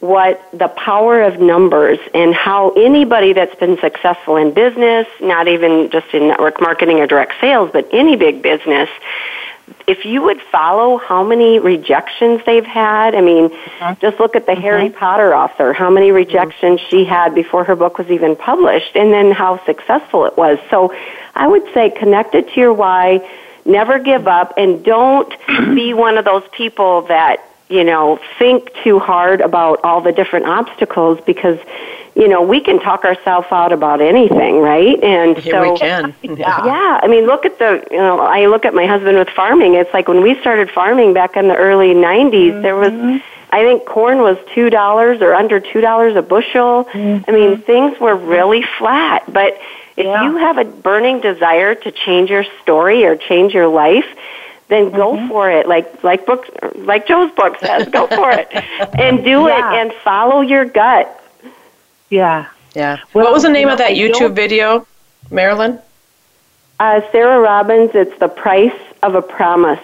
[0.00, 5.90] what the power of numbers and how anybody that's been successful in business, not even
[5.90, 8.90] just in network marketing or direct sales, but any big business,
[9.86, 14.00] if you would follow how many rejections they've had, I mean, mm-hmm.
[14.00, 14.60] just look at the mm-hmm.
[14.62, 16.90] Harry Potter author, how many rejections mm-hmm.
[16.90, 20.58] she had before her book was even published, and then how successful it was.
[20.70, 20.94] So
[21.34, 23.28] I would say connect it to your why,
[23.64, 25.32] never give up, and don't
[25.74, 30.46] be one of those people that, you know, think too hard about all the different
[30.46, 31.58] obstacles because
[32.16, 34.98] you know, we can talk ourselves out about anything, right?
[35.04, 36.14] And Here so, we can.
[36.22, 36.64] yeah.
[36.64, 37.00] yeah.
[37.02, 39.74] I mean, look at the, you know, I look at my husband with farming.
[39.74, 42.62] It's like when we started farming back in the early 90s, mm-hmm.
[42.62, 46.84] there was, I think corn was $2 or under $2 a bushel.
[46.86, 47.30] Mm-hmm.
[47.30, 49.30] I mean, things were really flat.
[49.30, 49.60] But
[49.98, 50.24] if yeah.
[50.24, 54.06] you have a burning desire to change your story or change your life,
[54.68, 55.28] then go mm-hmm.
[55.28, 55.68] for it.
[55.68, 58.48] Like like books, like Joe's book says, go for it
[58.98, 59.74] and do yeah.
[59.74, 61.22] it and follow your gut.
[62.10, 62.48] Yeah.
[62.74, 62.98] Yeah.
[63.14, 64.86] Well, what was the name of that YouTube video,
[65.30, 65.80] Marilyn?
[66.78, 69.80] Uh, Sarah Robbins, it's The Price of a Promise.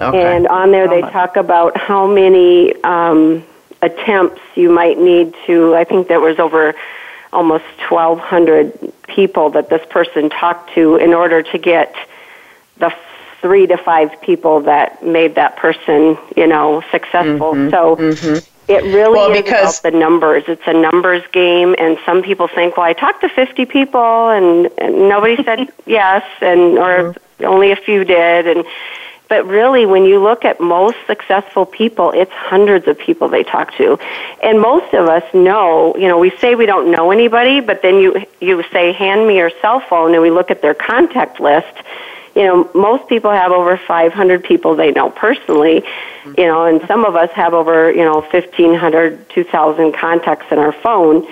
[0.00, 0.36] Okay.
[0.36, 3.44] And on there they talk about how many um,
[3.82, 6.74] attempts you might need to, I think there was over
[7.32, 11.94] almost 1,200 people that this person talked to in order to get
[12.78, 12.92] the
[13.40, 17.52] three to five people that made that person, you know, successful.
[17.52, 17.70] Mm-hmm.
[17.70, 18.51] So mm-hmm.
[18.68, 20.44] It really well, is because about the numbers.
[20.46, 24.70] It's a numbers game, and some people think, "Well, I talked to 50 people, and,
[24.78, 27.44] and nobody said yes, and or mm-hmm.
[27.44, 28.64] only a few did." And
[29.28, 33.74] but really, when you look at most successful people, it's hundreds of people they talk
[33.78, 33.98] to,
[34.42, 35.96] and most of us know.
[35.96, 39.38] You know, we say we don't know anybody, but then you you say, "Hand me
[39.38, 41.74] your cell phone," and we look at their contact list
[42.34, 45.84] you know, most people have over 500 people they know personally,
[46.24, 50.72] you know, and some of us have over, you know, 1,500, 2,000 contacts in our
[50.72, 51.26] phone.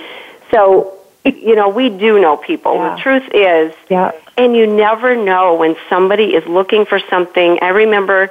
[0.50, 2.74] So, you know, we do know people.
[2.74, 2.96] Yeah.
[2.96, 4.12] The truth is, yeah.
[4.36, 7.58] and you never know when somebody is looking for something.
[7.62, 8.30] I remember,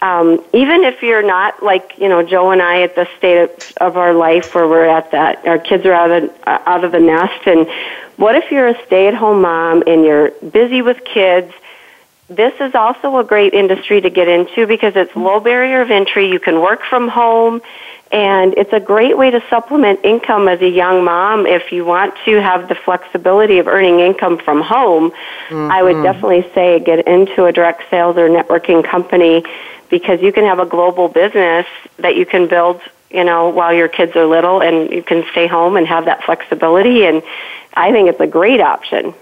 [0.00, 3.72] um, even if you're not like, you know, Joe and I at the state of,
[3.80, 6.92] of our life where we're at that, our kids are out of, uh, out of
[6.92, 7.66] the nest, and
[8.16, 11.52] what if you're a stay-at-home mom and you're busy with kids
[12.28, 16.30] this is also a great industry to get into because it's low barrier of entry.
[16.30, 17.60] You can work from home
[18.10, 22.14] and it's a great way to supplement income as a young mom if you want
[22.24, 25.10] to have the flexibility of earning income from home.
[25.10, 25.70] Mm-hmm.
[25.70, 26.04] I would mm-hmm.
[26.04, 29.44] definitely say get into a direct sales or networking company
[29.90, 31.66] because you can have a global business
[31.98, 35.46] that you can build, you know, while your kids are little and you can stay
[35.46, 37.22] home and have that flexibility and
[37.74, 39.14] I think it's a great option.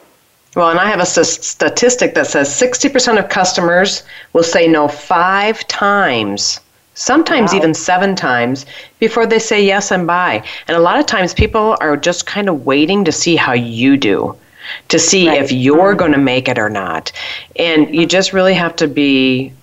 [0.55, 4.03] Well, and I have a statistic that says 60% of customers
[4.35, 6.61] will say no five times,
[6.93, 7.59] sometimes wow.
[7.59, 8.67] even seven times,
[8.99, 10.45] before they say yes and buy.
[10.69, 13.97] And a lot of times people are just kind of waiting to see how you
[13.97, 14.37] do,
[14.89, 15.43] to see right.
[15.43, 15.99] if you're mm-hmm.
[15.99, 17.13] going to make it or not.
[17.57, 19.55] And you just really have to be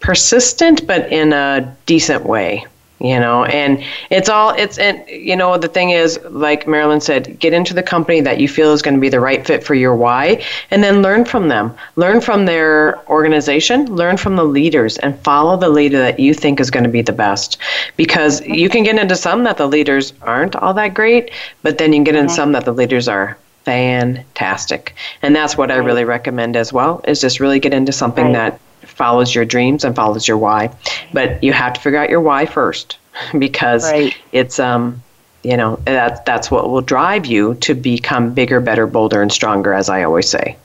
[0.00, 2.66] persistent, but in a decent way
[2.98, 7.38] you know and it's all it's and you know the thing is like marilyn said
[7.38, 9.74] get into the company that you feel is going to be the right fit for
[9.74, 11.74] your why and then learn from them.
[11.96, 16.60] Learn from their organization learn from the leaders and follow the leader that you think
[16.60, 17.58] is going to be the best.
[17.96, 21.30] Because you can get into some that the leaders aren't all that great
[21.62, 24.94] but then you can get in some that the leaders are fantastic.
[25.22, 28.60] And that's what i really recommend as well is just really get into something that
[28.96, 30.74] follows your dreams and follows your why.
[31.12, 32.98] But you have to figure out your why first
[33.38, 34.16] because right.
[34.32, 35.02] it's um
[35.42, 39.72] you know that's that's what will drive you to become bigger, better, bolder, and stronger.
[39.72, 40.56] As I always say.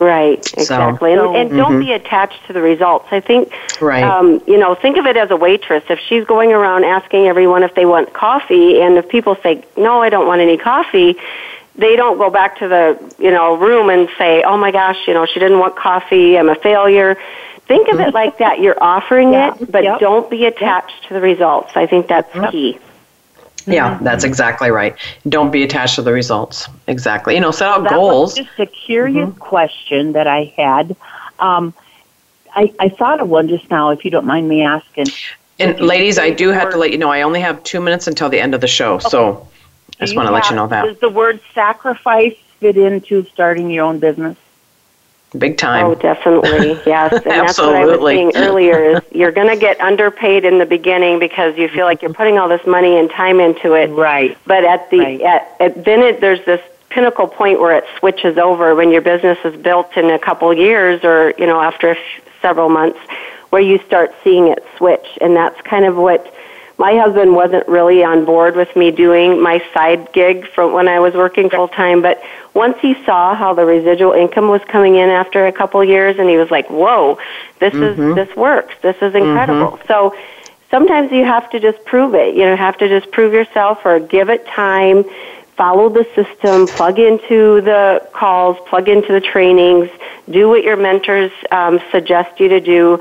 [0.00, 1.56] Right, exactly, so, and, and mm-hmm.
[1.56, 3.06] don't be attached to the results.
[3.12, 4.02] I think, right.
[4.02, 5.84] Um, you know, think of it as a waitress.
[5.88, 10.02] If she's going around asking everyone if they want coffee, and if people say no,
[10.02, 11.16] I don't want any coffee,
[11.76, 15.14] they don't go back to the you know room and say, oh my gosh, you
[15.14, 16.36] know, she didn't want coffee.
[16.36, 17.16] I'm a failure
[17.66, 18.14] Think of it mm-hmm.
[18.14, 18.60] like that.
[18.60, 19.54] You're offering yeah.
[19.54, 20.00] it, but yep.
[20.00, 21.08] don't be attached yep.
[21.08, 21.72] to the results.
[21.76, 22.50] I think that's yep.
[22.50, 22.78] key.
[23.66, 24.94] Yeah, that's exactly right.
[25.26, 26.68] Don't be attached to the results.
[26.86, 27.34] Exactly.
[27.34, 28.34] You know, set out goals.
[28.34, 29.38] just a curious mm-hmm.
[29.38, 30.94] question that I had.
[31.38, 31.72] Um,
[32.54, 35.06] I, I thought of one just now, if you don't mind me asking.
[35.58, 38.28] And ladies, I do have to let you know I only have two minutes until
[38.28, 39.08] the end of the show, okay.
[39.08, 39.48] so
[40.00, 40.84] I just want to let you know that.
[40.84, 44.36] Does the word sacrifice fit into starting your own business?
[45.38, 45.86] Big time.
[45.86, 47.12] Oh, definitely, yes.
[47.12, 48.96] And that's what I was saying earlier.
[48.96, 52.38] Is you're going to get underpaid in the beginning because you feel like you're putting
[52.38, 53.88] all this money and time into it.
[53.88, 54.36] Right.
[54.46, 55.20] But at the right.
[55.20, 56.60] at, at then it, there's this
[56.90, 60.58] pinnacle point where it switches over when your business is built in a couple of
[60.58, 61.96] years or you know after
[62.40, 62.98] several months,
[63.50, 66.33] where you start seeing it switch, and that's kind of what
[66.78, 70.98] my husband wasn't really on board with me doing my side gig from when I
[70.98, 72.22] was working full time, but
[72.52, 76.18] once he saw how the residual income was coming in after a couple of years
[76.18, 77.18] and he was like, "Whoa,
[77.60, 78.10] this mm-hmm.
[78.10, 78.74] is this works.
[78.82, 79.86] This is incredible." Mm-hmm.
[79.86, 80.16] So
[80.70, 82.34] sometimes you have to just prove it.
[82.34, 85.04] You know, have to just prove yourself or give it time,
[85.56, 89.88] follow the system, plug into the calls, plug into the trainings,
[90.28, 93.00] do what your mentors um, suggest you to do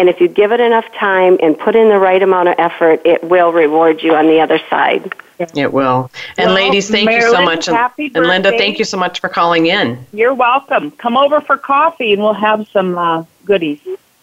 [0.00, 3.02] And if you give it enough time and put in the right amount of effort,
[3.04, 5.12] it will reward you on the other side.
[5.54, 6.10] It will.
[6.38, 7.68] And Well, ladies, thank you so much.
[7.68, 10.06] And, happy and Linda, thank you so much for calling in.
[10.14, 10.90] You're welcome.
[10.92, 13.78] Come over for coffee and we'll have some uh, goodies.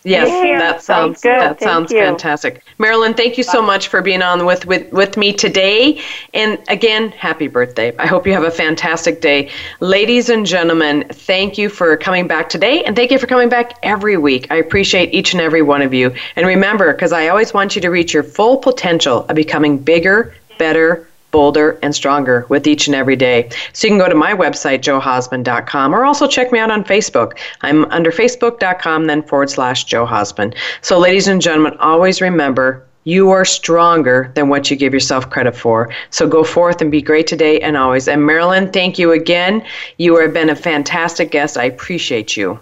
[0.08, 1.40] Yes, Yeah, that sounds sounds good.
[1.42, 2.00] that Thank sounds you.
[2.00, 2.64] fantastic.
[2.78, 6.02] Marilyn, thank you so much for being on with, with with me today.
[6.34, 7.94] And again, happy birthday.
[7.98, 9.50] I hope you have a fantastic day.
[9.82, 13.74] Ladies and gentlemen, thank you for coming back today and thank you for coming back
[13.84, 14.48] every week.
[14.50, 16.14] I appreciate each and every one of you.
[16.38, 20.34] And remember, because I always want you to reach your full potential of becoming bigger,
[20.58, 23.50] better, bolder and stronger with each and every day.
[23.74, 27.38] So you can go to my website, joehausman.com, or also check me out on Facebook.
[27.62, 30.56] I'm under facebook.com, then forward slash Joe Hausman.
[30.82, 35.56] So, ladies and gentlemen, always remember you are stronger than what you give yourself credit
[35.56, 35.90] for.
[36.10, 38.10] So go forth and be great today and always.
[38.10, 39.66] And Marilyn, thank you again.
[39.98, 41.58] You have been a fantastic guest.
[41.58, 42.60] I appreciate you.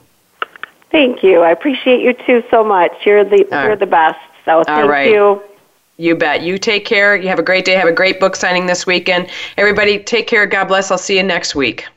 [0.91, 1.39] Thank you.
[1.39, 2.91] I appreciate you too so much.
[3.05, 3.80] You're the All you're right.
[3.80, 4.20] the best.
[4.45, 5.09] So thank right.
[5.09, 5.41] you.
[5.97, 6.41] You bet.
[6.41, 7.15] You take care.
[7.15, 7.73] You have a great day.
[7.73, 9.29] Have a great book signing this weekend.
[9.57, 10.45] Everybody, take care.
[10.45, 10.91] God bless.
[10.91, 11.87] I'll see you next week.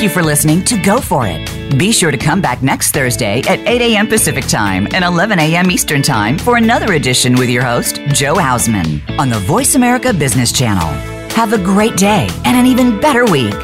[0.00, 1.78] Thank you for listening to Go For It.
[1.78, 4.06] Be sure to come back next Thursday at 8 a.m.
[4.08, 5.70] Pacific Time and 11 a.m.
[5.70, 10.52] Eastern Time for another edition with your host, Joe Hausman, on the Voice America Business
[10.52, 10.88] Channel.
[11.34, 13.54] Have a great day and an even better week.